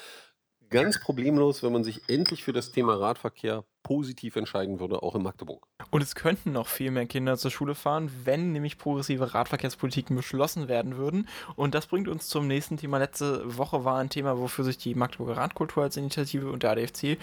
Ganz 0.73 0.99
problemlos, 0.99 1.61
wenn 1.61 1.71
man 1.71 1.83
sich 1.83 2.01
endlich 2.09 2.43
für 2.43 2.51
das 2.51 2.71
Thema 2.71 2.95
Radverkehr 2.95 3.63
positiv 3.83 4.37
entscheiden 4.37 4.79
würde, 4.79 5.03
auch 5.03 5.13
in 5.13 5.21
Magdeburg. 5.21 5.67
Und 5.91 6.01
es 6.01 6.15
könnten 6.15 6.51
noch 6.53 6.67
viel 6.67 6.89
mehr 6.89 7.05
Kinder 7.05 7.37
zur 7.37 7.51
Schule 7.51 7.75
fahren, 7.75 8.09
wenn 8.23 8.53
nämlich 8.53 8.79
progressive 8.79 9.35
Radverkehrspolitiken 9.35 10.15
beschlossen 10.15 10.67
werden 10.67 10.97
würden. 10.97 11.27
Und 11.55 11.75
das 11.75 11.85
bringt 11.85 12.07
uns 12.07 12.27
zum 12.27 12.47
nächsten 12.47 12.77
Thema. 12.77 12.97
Letzte 12.97 13.57
Woche 13.57 13.85
war 13.85 13.99
ein 13.99 14.09
Thema, 14.09 14.39
wofür 14.39 14.65
sich 14.65 14.77
die 14.77 14.95
Magdeburger 14.95 15.37
Radkultur 15.37 15.83
als 15.83 15.97
Initiative 15.97 16.49
und 16.49 16.63
der 16.63 16.71
ADFC 16.71 17.17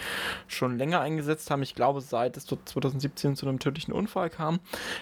schon 0.47 0.77
länger 0.77 1.01
eingesetzt 1.01 1.51
haben. 1.51 1.63
Ich 1.63 1.75
glaube, 1.75 1.99
seit 1.99 2.37
es 2.37 2.45
dort 2.45 2.69
2017 2.69 3.35
zu 3.35 3.47
einem 3.47 3.59
tödlichen 3.59 3.91
Unfall 3.91 4.29
kam, 4.29 4.59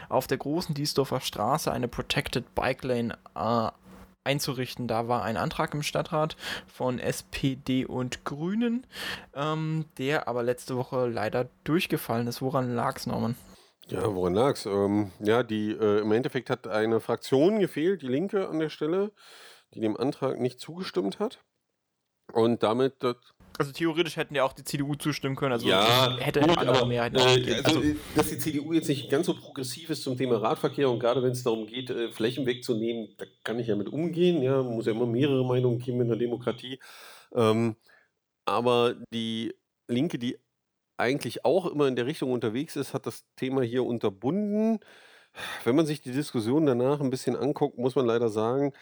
auf 0.07 0.25
der 0.25 0.37
großen 0.37 0.73
Diesdorfer 0.73 1.19
Straße 1.19 1.71
eine 1.71 1.87
Protected 1.87 2.55
Bike 2.55 2.83
Lane 2.83 3.17
äh, 3.35 3.69
einzurichten. 4.29 4.87
Da 4.87 5.07
war 5.07 5.23
ein 5.23 5.37
Antrag 5.37 5.73
im 5.73 5.81
Stadtrat 5.81 6.37
von 6.67 6.99
SPD 6.99 7.85
und 7.85 8.23
Grünen, 8.25 8.85
ähm, 9.33 9.85
der 9.97 10.27
aber 10.27 10.43
letzte 10.43 10.77
Woche 10.77 11.07
leider 11.07 11.49
durchgefallen 11.63 12.27
ist. 12.27 12.41
Woran 12.41 12.75
lag 12.75 12.97
es, 12.97 13.07
Norman? 13.07 13.35
Ja, 13.87 14.13
woran 14.13 14.35
lag's? 14.35 14.67
Ähm, 14.67 15.11
ja, 15.19 15.41
die 15.41 15.71
äh, 15.71 16.01
im 16.01 16.11
Endeffekt 16.11 16.51
hat 16.51 16.67
eine 16.67 16.99
Fraktion 16.99 17.59
gefehlt, 17.59 18.03
die 18.03 18.07
Linke 18.07 18.47
an 18.47 18.59
der 18.59 18.69
Stelle, 18.69 19.11
die 19.73 19.79
dem 19.79 19.97
Antrag 19.97 20.39
nicht 20.39 20.59
zugestimmt 20.59 21.19
hat. 21.19 21.39
Und 22.33 22.63
damit 22.63 22.95
das 22.99 23.15
Also 23.57 23.71
theoretisch 23.71 24.17
hätten 24.17 24.35
ja 24.35 24.43
auch 24.43 24.53
die 24.53 24.63
CDU 24.63 24.95
zustimmen 24.95 25.35
können. 25.35 25.53
Also 25.53 25.67
ja, 25.67 26.17
hätte 26.17 26.41
gut, 26.41 26.57
andere 26.57 26.77
aber, 26.77 26.85
Mehrheiten 26.85 27.17
äh, 27.17 27.55
also, 27.63 27.79
Also, 27.79 27.83
dass 28.15 28.29
die 28.29 28.37
CDU 28.37 28.73
jetzt 28.73 28.87
nicht 28.87 29.09
ganz 29.09 29.25
so 29.25 29.33
progressiv 29.33 29.89
ist 29.89 30.03
zum 30.03 30.17
Thema 30.17 30.37
Radverkehr 30.37 30.89
und 30.89 30.99
gerade 30.99 31.21
wenn 31.23 31.31
es 31.31 31.43
darum 31.43 31.65
geht, 31.65 31.89
äh, 31.89 32.11
Flächen 32.11 32.45
wegzunehmen, 32.45 33.15
da 33.17 33.25
kann 33.43 33.59
ich 33.59 33.67
ja 33.67 33.75
mit 33.75 33.89
umgehen. 33.89 34.41
Ja, 34.41 34.63
muss 34.63 34.85
ja 34.85 34.91
immer 34.91 35.05
mehrere 35.05 35.45
Meinungen 35.45 35.79
geben 35.79 36.01
in 36.01 36.07
der 36.07 36.17
Demokratie. 36.17 36.79
Ähm, 37.33 37.75
aber 38.45 38.95
die 39.13 39.53
Linke, 39.87 40.17
die 40.19 40.37
eigentlich 40.97 41.45
auch 41.45 41.65
immer 41.65 41.87
in 41.87 41.95
der 41.95 42.05
Richtung 42.05 42.31
unterwegs 42.31 42.75
ist, 42.75 42.93
hat 42.93 43.05
das 43.05 43.23
Thema 43.35 43.61
hier 43.61 43.85
unterbunden. 43.85 44.79
Wenn 45.63 45.75
man 45.75 45.85
sich 45.85 46.01
die 46.01 46.11
Diskussion 46.11 46.65
danach 46.65 46.99
ein 46.99 47.09
bisschen 47.09 47.35
anguckt, 47.35 47.77
muss 47.77 47.95
man 47.95 48.05
leider 48.05 48.29
sagen, 48.29 48.73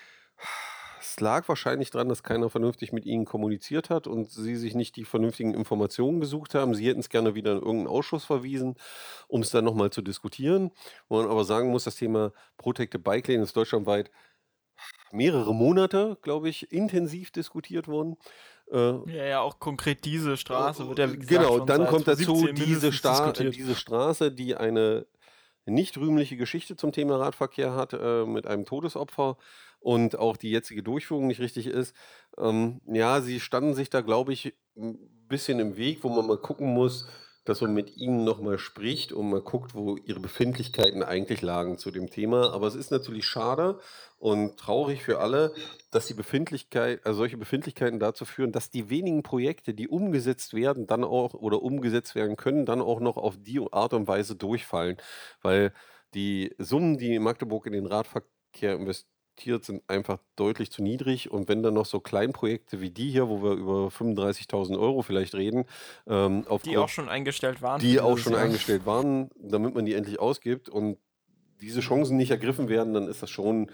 es 1.00 1.20
lag 1.20 1.48
wahrscheinlich 1.48 1.92
daran, 1.92 2.10
dass 2.10 2.24
keiner 2.24 2.50
vernünftig 2.50 2.92
mit 2.92 3.06
ihnen 3.06 3.26
kommuniziert 3.26 3.90
hat 3.90 4.08
und 4.08 4.30
sie 4.30 4.56
sich 4.56 4.76
nicht 4.76 4.96
die 4.96 5.06
vernünftigen 5.06 5.54
Informationen 5.54 6.20
gesucht 6.20 6.56
haben. 6.56 6.76
Sie 6.76 6.88
hätten 6.88 7.00
es 7.00 7.10
gerne 7.10 7.36
wieder 7.36 7.52
in 7.52 7.58
irgendeinen 7.58 7.88
Ausschuss 7.88 8.26
verwiesen, 8.26 8.76
um 9.28 9.42
es 9.42 9.52
dann 9.52 9.66
nochmal 9.66 9.90
zu 9.90 10.02
diskutieren. 10.02 10.72
Wo 11.10 11.18
man 11.18 11.30
aber 11.30 11.44
sagen 11.44 11.70
muss, 11.70 11.84
das 11.84 11.96
Thema 11.96 12.32
Protected 12.58 13.04
Bike 13.04 13.28
Lane 13.28 13.44
ist 13.44 13.56
deutschlandweit 13.56 14.12
mehrere 15.12 15.54
Monate, 15.54 16.18
glaube 16.22 16.50
ich, 16.50 16.72
intensiv 16.72 17.32
diskutiert 17.32 17.88
worden. 17.88 18.18
Äh, 18.72 18.78
ja, 19.12 19.26
ja, 19.26 19.40
auch 19.42 19.60
konkret 19.60 20.04
diese 20.06 20.38
Straße 20.38 20.88
wird 20.88 21.00
ja, 21.00 21.06
gesagt, 21.08 21.28
genau, 21.28 21.60
dann 21.60 21.88
kommt 21.88 22.08
dazu 22.08 22.36
2017 22.36 22.66
diese, 22.66 22.92
Sta 22.92 23.32
diese 23.32 23.76
Straße, 23.76 24.32
die 24.32 24.56
eine 24.56 25.08
nicht 25.66 25.98
rühmliche 25.98 26.38
Geschichte 26.38 26.76
zum 26.76 26.92
Thema 26.92 27.18
Radverkehr 27.18 27.76
hat, 27.76 27.94
äh, 27.94 28.26
mit 28.26 28.48
einem 28.48 28.66
Todesopfer 28.66 29.38
und 29.88 30.20
auch 30.20 30.36
die 30.36 30.52
jetzige 30.52 30.84
Durchführung 30.84 31.28
nicht 31.28 31.40
richtig 31.40 31.66
ist. 31.66 31.96
Ähm, 32.38 32.82
ja, 32.88 33.22
sie 33.22 33.40
standen 33.40 33.74
sich 33.74 33.90
da, 33.90 34.02
glaube 34.02 34.34
ich, 34.34 34.54
ein 34.76 35.00
bisschen 35.30 35.60
im 35.62 35.78
Weg, 35.78 36.04
wo 36.04 36.10
man 36.10 36.28
mal 36.28 36.38
gucken 36.38 36.74
muss, 36.74 37.08
dass 37.46 37.62
man 37.62 37.74
mit 37.74 37.96
ihnen 37.96 38.26
nochmal 38.26 38.58
spricht 38.58 39.14
und 39.14 39.30
mal 39.30 39.40
guckt, 39.40 39.76
wo 39.76 39.96
ihre 39.96 40.20
Befindlichkeiten 40.20 41.04
eigentlich 41.04 41.42
lagen 41.42 41.78
zu 41.78 41.90
dem 41.90 42.10
Thema. 42.10 42.52
Aber 42.52 42.68
es 42.68 42.76
ist 42.76 42.92
natürlich 42.92 43.24
schade 43.24 43.80
und 44.18 44.58
traurig 44.60 45.04
für 45.04 45.20
alle, 45.20 45.54
dass 45.90 46.06
die 46.06 46.14
Befindlichkeit, 46.14 47.06
also 47.06 47.20
solche 47.20 47.38
Befindlichkeiten 47.38 47.98
dazu 47.98 48.26
führen, 48.26 48.52
dass 48.52 48.70
die 48.70 48.90
wenigen 48.90 49.24
Projekte, 49.24 49.74
die 49.74 49.88
umgesetzt 49.88 50.54
werden, 50.54 50.86
dann 50.88 51.06
auch 51.06 51.34
oder 51.34 51.62
umgesetzt 51.62 52.14
werden 52.14 52.36
können, 52.36 52.66
dann 52.66 52.82
auch 52.82 53.00
noch 53.00 53.16
auf 53.16 53.38
die 53.40 53.62
Art 53.72 53.94
und 53.94 54.10
Weise 54.10 54.36
durchfallen. 54.36 54.98
Weil 55.42 55.72
die 56.14 56.54
Summen, 56.58 56.98
die 56.98 57.20
Magdeburg 57.20 57.68
in 57.68 57.72
den 57.72 57.86
Radverkehr 57.86 58.74
investiert, 58.76 59.17
sind 59.66 59.84
einfach 59.88 60.20
deutlich 60.36 60.72
zu 60.72 60.82
niedrig. 60.82 61.30
Und 61.32 61.48
wenn 61.48 61.64
dann 61.64 61.74
noch 61.76 61.86
so 61.86 62.00
Kleinprojekte 62.00 62.82
wie 62.82 62.90
die 62.90 63.10
hier, 63.12 63.28
wo 63.30 63.42
wir 63.44 63.52
über 63.54 63.88
35.000 63.92 64.78
Euro 64.80 65.02
vielleicht 65.04 65.36
reden, 65.36 65.66
ähm, 66.08 66.42
Die 66.44 66.48
aufgrund- 66.50 66.78
auch 66.78 66.90
schon 66.90 67.10
eingestellt 67.10 67.62
waren. 67.62 67.80
die 67.80 68.00
auch 68.00 68.18
schon 68.18 68.34
Jahr. 68.34 68.42
eingestellt 68.44 68.86
waren, 68.86 69.30
damit 69.40 69.76
man 69.76 69.86
die 69.86 69.94
endlich 69.94 70.20
ausgibt 70.20 70.70
und 70.70 70.98
diese 71.62 71.80
Chancen 71.82 72.18
nicht 72.18 72.32
ergriffen 72.32 72.70
werden, 72.70 72.94
dann 72.94 73.08
ist 73.08 73.24
das 73.24 73.30
schon 73.30 73.72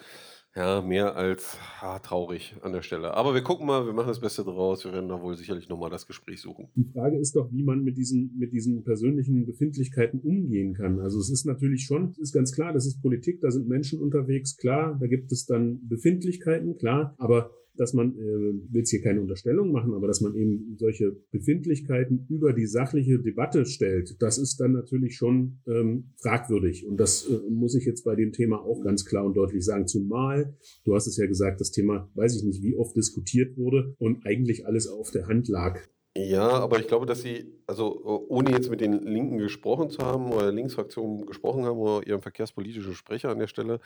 ja, 0.55 0.81
mehr 0.81 1.15
als 1.15 1.57
ah, 1.81 1.99
traurig 1.99 2.55
an 2.61 2.73
der 2.73 2.83
Stelle. 2.83 3.15
Aber 3.15 3.33
wir 3.33 3.41
gucken 3.41 3.65
mal, 3.65 3.85
wir 3.85 3.93
machen 3.93 4.09
das 4.09 4.19
Beste 4.19 4.43
draus. 4.43 4.85
Wir 4.85 4.93
werden 4.93 5.09
da 5.09 5.21
wohl 5.21 5.35
sicherlich 5.35 5.67
nochmal 5.67 5.89
das 5.89 6.05
Gespräch 6.05 6.41
suchen. 6.41 6.67
Die 6.75 6.83
Frage 6.93 7.17
ist 7.17 7.35
doch, 7.35 7.51
wie 7.51 7.63
man 7.63 7.83
mit 7.83 7.97
diesen, 7.97 8.37
mit 8.37 8.53
diesen 8.53 8.83
persönlichen 8.83 9.45
Befindlichkeiten 9.45 10.19
umgehen 10.19 10.73
kann. 10.73 10.99
Also 10.99 11.19
es 11.19 11.29
ist 11.29 11.45
natürlich 11.45 11.85
schon, 11.85 12.13
ist 12.19 12.33
ganz 12.33 12.53
klar, 12.53 12.71
das 12.71 12.85
ist 12.85 13.01
Politik, 13.01 13.41
da 13.41 13.49
sind 13.49 13.67
Menschen 13.67 13.99
unterwegs, 13.99 14.55
klar, 14.57 14.95
da 14.99 15.07
gibt 15.07 15.31
es 15.31 15.45
dann 15.45 15.87
Befindlichkeiten, 15.87 16.77
klar, 16.77 17.15
aber 17.17 17.51
dass 17.75 17.93
man, 17.93 18.13
äh, 18.13 18.21
will 18.21 18.79
jetzt 18.79 18.91
hier 18.91 19.01
keine 19.01 19.21
Unterstellung 19.21 19.71
machen, 19.71 19.93
aber 19.93 20.07
dass 20.07 20.21
man 20.21 20.35
eben 20.35 20.75
solche 20.77 21.11
Befindlichkeiten 21.31 22.25
über 22.29 22.53
die 22.53 22.65
sachliche 22.65 23.19
Debatte 23.19 23.65
stellt, 23.65 24.21
das 24.21 24.37
ist 24.37 24.59
dann 24.59 24.73
natürlich 24.73 25.15
schon 25.15 25.59
ähm, 25.67 26.11
fragwürdig. 26.21 26.85
Und 26.87 26.97
das 26.97 27.27
äh, 27.27 27.39
muss 27.49 27.75
ich 27.75 27.85
jetzt 27.85 28.03
bei 28.03 28.15
dem 28.15 28.31
Thema 28.31 28.61
auch 28.61 28.83
ganz 28.83 29.05
klar 29.05 29.25
und 29.25 29.35
deutlich 29.35 29.63
sagen. 29.65 29.87
Zumal, 29.87 30.55
du 30.85 30.95
hast 30.95 31.07
es 31.07 31.17
ja 31.17 31.25
gesagt, 31.25 31.61
das 31.61 31.71
Thema, 31.71 32.09
weiß 32.15 32.37
ich 32.37 32.43
nicht, 32.43 32.63
wie 32.63 32.75
oft 32.75 32.95
diskutiert 32.95 33.57
wurde 33.57 33.95
und 33.97 34.25
eigentlich 34.25 34.65
alles 34.67 34.87
auf 34.87 35.11
der 35.11 35.27
Hand 35.27 35.47
lag. 35.47 35.79
Ja, 36.15 36.47
aber 36.47 36.79
ich 36.79 36.87
glaube, 36.87 37.07
dass 37.07 37.23
Sie, 37.23 37.45
also 37.65 38.27
ohne 38.29 38.51
jetzt 38.51 38.69
mit 38.69 38.81
den 38.81 38.93
Linken 39.01 39.39
gesprochen 39.39 39.89
zu 39.89 40.03
haben 40.03 40.31
oder 40.31 40.43
der 40.43 40.51
Linksfraktion 40.51 41.25
gesprochen 41.25 41.63
haben 41.63 41.79
oder 41.79 42.05
Ihrem 42.05 42.21
verkehrspolitischen 42.21 42.93
Sprecher 42.93 43.29
an 43.29 43.39
der 43.39 43.47
Stelle, 43.47 43.79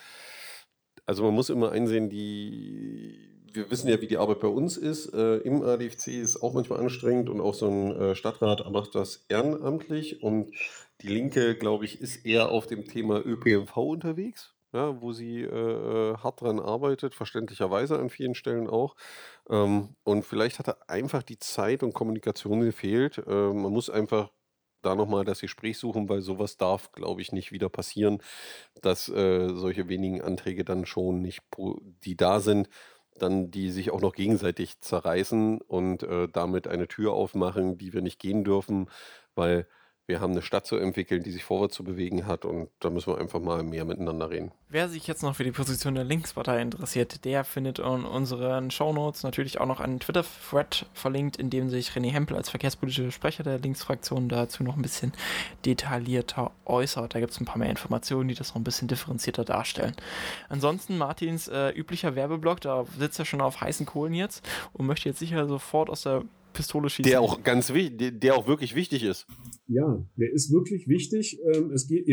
also 1.05 1.23
man 1.23 1.33
muss 1.33 1.49
immer 1.49 1.71
einsehen, 1.71 2.09
die, 2.09 3.36
wir 3.57 3.71
wissen 3.71 3.89
ja, 3.89 3.99
wie 3.99 4.07
die 4.07 4.17
Arbeit 4.17 4.39
bei 4.39 4.47
uns 4.47 4.77
ist. 4.77 5.13
Äh, 5.13 5.37
Im 5.37 5.63
ADFC 5.63 6.07
ist 6.07 6.41
auch 6.41 6.53
manchmal 6.53 6.79
anstrengend 6.79 7.29
und 7.29 7.41
auch 7.41 7.53
so 7.53 7.67
ein 7.67 7.95
äh, 7.95 8.15
Stadtrat 8.15 8.69
macht 8.71 8.95
das 8.95 9.25
ehrenamtlich 9.27 10.23
und 10.23 10.51
die 11.01 11.07
Linke, 11.07 11.55
glaube 11.55 11.85
ich, 11.85 12.01
ist 12.01 12.25
eher 12.25 12.49
auf 12.49 12.67
dem 12.67 12.85
Thema 12.85 13.19
ÖPNV 13.25 13.75
unterwegs. 13.77 14.53
Ja, 14.73 15.01
wo 15.01 15.13
sie 15.13 15.43
äh, 15.43 15.47
äh, 15.47 16.17
hart 16.17 16.41
dran 16.41 16.59
arbeitet, 16.59 17.15
verständlicherweise 17.15 17.97
an 17.97 18.09
vielen 18.09 18.35
Stellen 18.35 18.67
auch. 18.67 18.95
Ähm, 19.49 19.95
und 20.03 20.23
vielleicht 20.23 20.59
hat 20.59 20.67
er 20.67 20.77
einfach 20.89 21.23
die 21.23 21.39
Zeit 21.39 21.83
und 21.83 21.93
Kommunikation 21.93 22.59
gefehlt. 22.59 23.17
Äh, 23.17 23.31
man 23.31 23.71
muss 23.71 23.89
einfach 23.89 24.29
da 24.81 24.95
nochmal 24.95 25.25
das 25.25 25.41
Gespräch 25.41 25.77
suchen, 25.77 26.09
weil 26.09 26.21
sowas 26.21 26.57
darf, 26.57 26.91
glaube 26.91 27.21
ich, 27.21 27.31
nicht 27.31 27.51
wieder 27.51 27.69
passieren, 27.69 28.21
dass 28.81 29.09
äh, 29.09 29.49
solche 29.53 29.87
wenigen 29.87 30.21
Anträge 30.21 30.63
dann 30.63 30.85
schon 30.85 31.21
nicht, 31.21 31.41
die 32.03 32.15
da 32.15 32.39
sind, 32.39 32.69
dann 33.21 33.51
die 33.51 33.71
sich 33.71 33.91
auch 33.91 34.01
noch 34.01 34.13
gegenseitig 34.13 34.79
zerreißen 34.79 35.61
und 35.61 36.03
äh, 36.03 36.27
damit 36.31 36.67
eine 36.67 36.87
Tür 36.87 37.13
aufmachen, 37.13 37.77
die 37.77 37.93
wir 37.93 38.01
nicht 38.01 38.19
gehen 38.19 38.43
dürfen, 38.43 38.89
weil 39.35 39.67
wir 40.07 40.21
haben 40.21 40.31
eine 40.31 40.41
Stadt 40.41 40.65
zu 40.65 40.77
entwickeln, 40.77 41.21
die 41.21 41.31
sich 41.31 41.43
vorwärts 41.43 41.75
zu 41.75 41.83
bewegen 41.83 42.25
hat 42.25 42.45
und 42.45 42.69
da 42.79 42.89
müssen 42.89 43.13
wir 43.13 43.19
einfach 43.19 43.41
mal 43.41 43.61
mehr 43.61 43.83
miteinander 43.83 44.29
reden. 44.29 44.51
Wer 44.69 44.87
sich 44.87 45.05
jetzt 45.05 45.21
noch 45.21 45.35
für 45.35 45.43
die 45.43 45.51
Position 45.51 45.95
der 45.95 46.05
Linkspartei 46.05 46.61
interessiert, 46.61 47.25
der 47.25 47.43
findet 47.43 47.79
in 47.79 48.05
unseren 48.05 48.71
Shownotes 48.71 49.23
natürlich 49.23 49.59
auch 49.59 49.65
noch 49.65 49.81
einen 49.81 49.99
Twitter-Thread 49.99 50.85
verlinkt, 50.93 51.35
in 51.35 51.49
dem 51.49 51.69
sich 51.69 51.89
René 51.89 52.09
Hempel 52.11 52.37
als 52.37 52.49
verkehrspolitischer 52.49 53.11
Sprecher 53.11 53.43
der 53.43 53.59
Linksfraktion 53.59 54.29
dazu 54.29 54.63
noch 54.63 54.77
ein 54.77 54.81
bisschen 54.81 55.11
detaillierter 55.65 56.51
äußert. 56.65 57.13
Da 57.13 57.19
gibt 57.19 57.33
es 57.33 57.41
ein 57.41 57.45
paar 57.45 57.57
mehr 57.57 57.69
Informationen, 57.69 58.29
die 58.29 58.35
das 58.35 58.49
noch 58.49 58.55
ein 58.55 58.63
bisschen 58.63 58.87
differenzierter 58.87 59.43
darstellen. 59.43 59.95
Ansonsten 60.47 60.97
Martins 60.97 61.49
äh, 61.49 61.69
üblicher 61.71 62.15
Werbeblock, 62.15 62.61
da 62.61 62.85
sitzt 62.97 63.19
er 63.19 63.25
schon 63.25 63.41
auf 63.41 63.59
heißen 63.59 63.85
Kohlen 63.85 64.13
jetzt 64.13 64.47
und 64.71 64.85
möchte 64.85 65.09
jetzt 65.09 65.19
sicher 65.19 65.47
sofort 65.47 65.89
aus 65.89 66.03
der 66.03 66.23
Pistole 66.57 66.89
schießen. 66.89 67.09
Der 67.09 67.21
auch 67.21 67.43
ganz 67.43 67.73
wichtig, 67.73 68.19
der, 68.19 68.35
auch 68.35 68.47
wirklich 68.47 68.75
wichtig 68.75 69.03
ist. 69.03 69.27
Ja, 69.67 70.03
der 70.17 70.33
ist 70.33 70.51
wirklich 70.51 70.87
wichtig. 70.87 71.39
Ähm, 71.53 71.71
es 71.71 71.87
geht, 71.87 72.07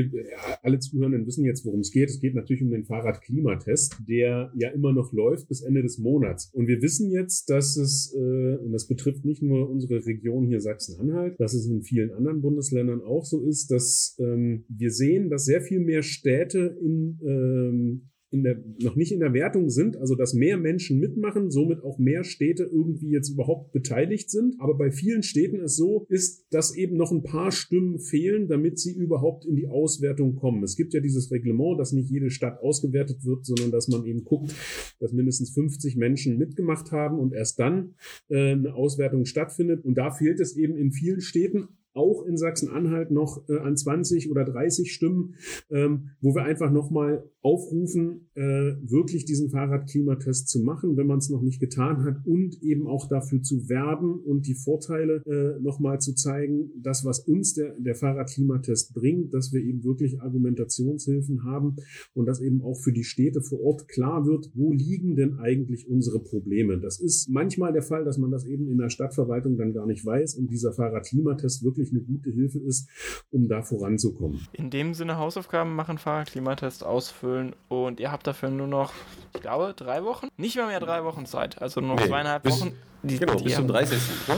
alle 0.63 0.79
Zuhörenden 0.79 1.27
wissen 1.27 1.45
jetzt, 1.45 1.65
worum 1.65 1.81
es 1.81 1.91
geht. 1.91 2.11
Es 2.11 2.21
geht 2.21 2.35
natürlich 2.35 2.63
um 2.63 2.71
den 2.71 2.85
Fahrradklimatest, 2.85 3.97
der 4.07 4.53
ja 4.55 4.69
immer 4.71 4.93
noch 4.93 5.13
läuft 5.13 5.49
bis 5.49 5.63
Ende 5.63 5.83
des 5.83 5.99
Monats. 5.99 6.51
Und 6.53 6.67
wir 6.67 6.83
wissen 6.83 7.11
jetzt, 7.11 7.49
dass 7.49 7.77
es, 7.77 8.15
äh, 8.15 8.57
und 8.57 8.73
das 8.73 8.87
betrifft 8.87 9.25
nicht 9.25 9.43
nur 9.43 9.71
unsere 9.71 10.05
Region 10.05 10.47
hier 10.47 10.61
Sachsen-Anhalt, 10.61 11.41
dass 11.41 11.55
es 11.55 11.67
in 11.67 11.83
vielen 11.83 12.13
anderen 12.13 12.43
Bundesländern 12.43 13.01
auch 13.03 13.25
so 13.25 13.43
ist, 13.43 13.71
dass 13.71 14.17
ähm, 14.19 14.65
wir 14.69 14.91
sehen, 14.91 15.31
dass 15.31 15.47
sehr 15.47 15.63
viel 15.63 15.81
mehr 15.81 16.03
Städte 16.03 16.77
in 16.83 17.19
ähm, 17.25 18.11
in 18.35 18.43
der, 18.43 18.63
noch 18.83 18.97
nicht 18.97 19.13
in 19.13 19.21
der 19.21 19.33
Wertung 19.33 19.71
sind, 19.71 19.97
also 19.97 20.17
dass 20.17 20.35
mehr 20.35 20.59
Menschen 20.59 20.99
mitmachen, 20.99 21.53
somit 21.53 21.85
auch 21.85 21.99
mehr 21.99 22.25
Städte 22.25 22.65
irgendwie 22.65 23.11
jetzt 23.11 23.31
überhaupt 23.31 23.73
beteiligt 23.73 24.29
sind. 24.29 24.57
Aber 24.59 24.77
bei 24.77 24.91
vielen 24.91 25.23
Städten 25.23 25.61
es 25.61 25.77
so 25.77 26.05
ist, 26.09 26.45
dass 26.51 26.77
eben 26.77 26.97
noch 26.97 27.13
ein 27.13 27.23
paar 27.23 27.53
Stimmen 27.53 28.01
fehlen, 28.01 28.49
damit 28.49 28.81
sie 28.81 28.93
überhaupt 28.93 29.47
in 29.47 29.55
die 29.55 29.69
Auswertung 29.69 30.35
kommen. 30.35 30.65
Es 30.65 30.75
gibt 30.75 30.95
ja 30.95 31.01
dieses 31.01 31.31
Reglement, 31.31 31.79
dass 31.79 31.93
nicht 31.93 32.11
jede 32.11 32.31
Stadt 32.31 32.61
ausgewertet 32.61 33.25
wird, 33.25 33.47
sondern 33.47 33.71
dass 33.71 33.87
man 33.87 34.05
eben 34.05 34.25
guckt, 34.25 34.53
dass 34.99 35.13
mindestens 35.13 35.51
50 35.51 35.97
Menschen 35.97 36.37
mitgemacht 36.37 36.91
haben 36.91 37.21
und 37.21 37.33
erst 37.33 37.61
dann 37.61 37.95
äh, 38.29 38.51
eine 38.51 38.75
Auswertung 38.75 39.27
stattfindet. 39.27 39.85
Und 39.85 39.95
da 39.95 40.11
fehlt 40.11 40.41
es 40.41 40.57
eben 40.57 40.77
in 40.77 40.91
vielen 40.91 41.21
Städten 41.21 41.69
auch 41.95 42.27
in 42.27 42.37
Sachsen-Anhalt 42.37 43.11
noch 43.11 43.49
äh, 43.49 43.59
an 43.59 43.77
20 43.77 44.31
oder 44.31 44.45
30 44.45 44.93
Stimmen, 44.93 45.35
ähm, 45.71 46.11
wo 46.21 46.35
wir 46.35 46.43
einfach 46.43 46.71
nochmal 46.71 47.25
aufrufen, 47.41 48.29
äh, 48.35 48.43
wirklich 48.83 49.27
diesen 49.27 49.51
Fahrradklimatest 49.51 50.49
zu 50.49 50.61
machen, 50.61 50.97
wenn 50.97 51.07
man 51.07 51.19
es 51.19 51.29
noch 51.29 51.43
nicht 51.43 51.61
getan 51.61 52.03
hat 52.05 52.17
und 52.25 52.63
eben 52.63 52.87
auch 52.87 53.07
dafür 53.07 53.43
zu 53.43 53.69
werben 53.69 54.19
und 54.21 54.47
die 54.47 54.55
Vorteile 54.55 55.23
äh, 55.27 55.61
nochmal 55.61 56.01
zu 56.01 56.15
zeigen, 56.15 56.71
das, 56.83 57.05
was 57.05 57.21
uns 57.21 57.55
der, 57.55 57.79
der 57.79 57.95
Fahrradklimatest 57.95 58.95
bringt, 58.95 59.35
dass 59.35 59.53
wir 59.53 59.61
eben 59.61 59.85
wirklich 59.85 60.23
Argumentationshilfen 60.23 61.45
haben 61.45 61.77
und 62.15 62.27
dass 62.27 62.41
eben 62.41 62.63
auch 62.63 62.77
für 62.77 62.93
die 62.93 63.05
Städte 63.05 63.43
vor 63.43 63.61
Ort 63.61 63.89
klar 63.89 64.27
wird, 64.27 64.51
wo 64.55 64.73
liegen 64.73 65.15
denn 65.15 65.39
eigentlich 65.39 65.89
unsere 65.89 66.21
Probleme. 66.21 66.79
Das 66.79 66.99
ist 66.99 67.29
manchmal 67.29 67.73
der 67.73 67.83
Fall, 67.83 68.05
dass 68.05 68.17
man 68.17 68.31
das 68.31 68.47
eben 68.47 68.69
in 68.69 68.79
der 68.79 68.89
Stadtverwaltung 68.89 69.59
dann 69.59 69.75
gar 69.75 69.87
nicht 69.87 70.05
weiß 70.05 70.37
und 70.37 70.51
dieser 70.51 70.73
Fahrradklimatest 70.73 71.63
wirklich 71.63 71.84
wirklich 71.93 72.09
eine 72.09 72.19
gute 72.19 72.31
Hilfe 72.31 72.59
ist, 72.59 72.89
um 73.31 73.49
da 73.49 73.63
voranzukommen. 73.63 74.47
In 74.53 74.71
dem 74.71 74.95
Sinne 74.95 75.19
Hausaufgaben 75.19 75.75
machen, 75.75 75.99
Fahrradklimatest 75.99 76.85
ausfüllen 76.85 77.55
und 77.69 78.01
ihr 78.01 78.11
habt 78.11 78.27
dafür 78.27 78.51
nur 78.51 78.67
noch, 78.67 78.93
ich 79.35 79.43
glaube, 79.43 79.75
drei 79.77 80.05
Wochen? 80.05 80.29
Nicht 80.37 80.57
mal 80.57 80.69
mehr 80.69 80.81
drei 80.81 81.05
Wochen 81.05 81.27
Zeit, 81.27 81.61
also 81.61 81.81
nur 81.81 81.95
noch 81.95 82.03
nee, 82.03 82.09
zweieinhalb 82.09 82.43
bis, 82.43 82.61
Wochen. 82.61 82.73
Die, 83.03 83.19
genau, 83.19 83.35
die 83.35 83.45
bis 83.45 83.55
zum 83.55 83.69
30. 83.69 83.99
Ne? 84.29 84.37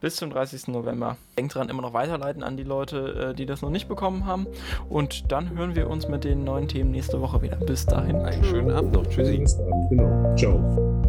Bis 0.00 0.16
zum 0.16 0.28
30. 0.28 0.68
November. 0.68 1.16
Denkt 1.38 1.54
dran, 1.54 1.70
immer 1.70 1.80
noch 1.80 1.94
weiterleiten 1.94 2.42
an 2.42 2.58
die 2.58 2.62
Leute, 2.62 3.30
äh, 3.30 3.34
die 3.34 3.46
das 3.46 3.62
noch 3.62 3.70
nicht 3.70 3.88
bekommen 3.88 4.26
haben. 4.26 4.46
Und 4.90 5.32
dann 5.32 5.56
hören 5.56 5.74
wir 5.74 5.88
uns 5.88 6.08
mit 6.08 6.24
den 6.24 6.44
neuen 6.44 6.68
Themen 6.68 6.90
nächste 6.90 7.22
Woche 7.22 7.40
wieder. 7.40 7.56
Bis 7.56 7.86
dahin. 7.86 8.16
Einen 8.16 8.44
schönen 8.44 8.70
Abend 8.70 8.92
noch. 8.92 9.06
Tschüssi. 9.06 9.42
Genau. 9.88 10.36
Ciao. 10.36 11.03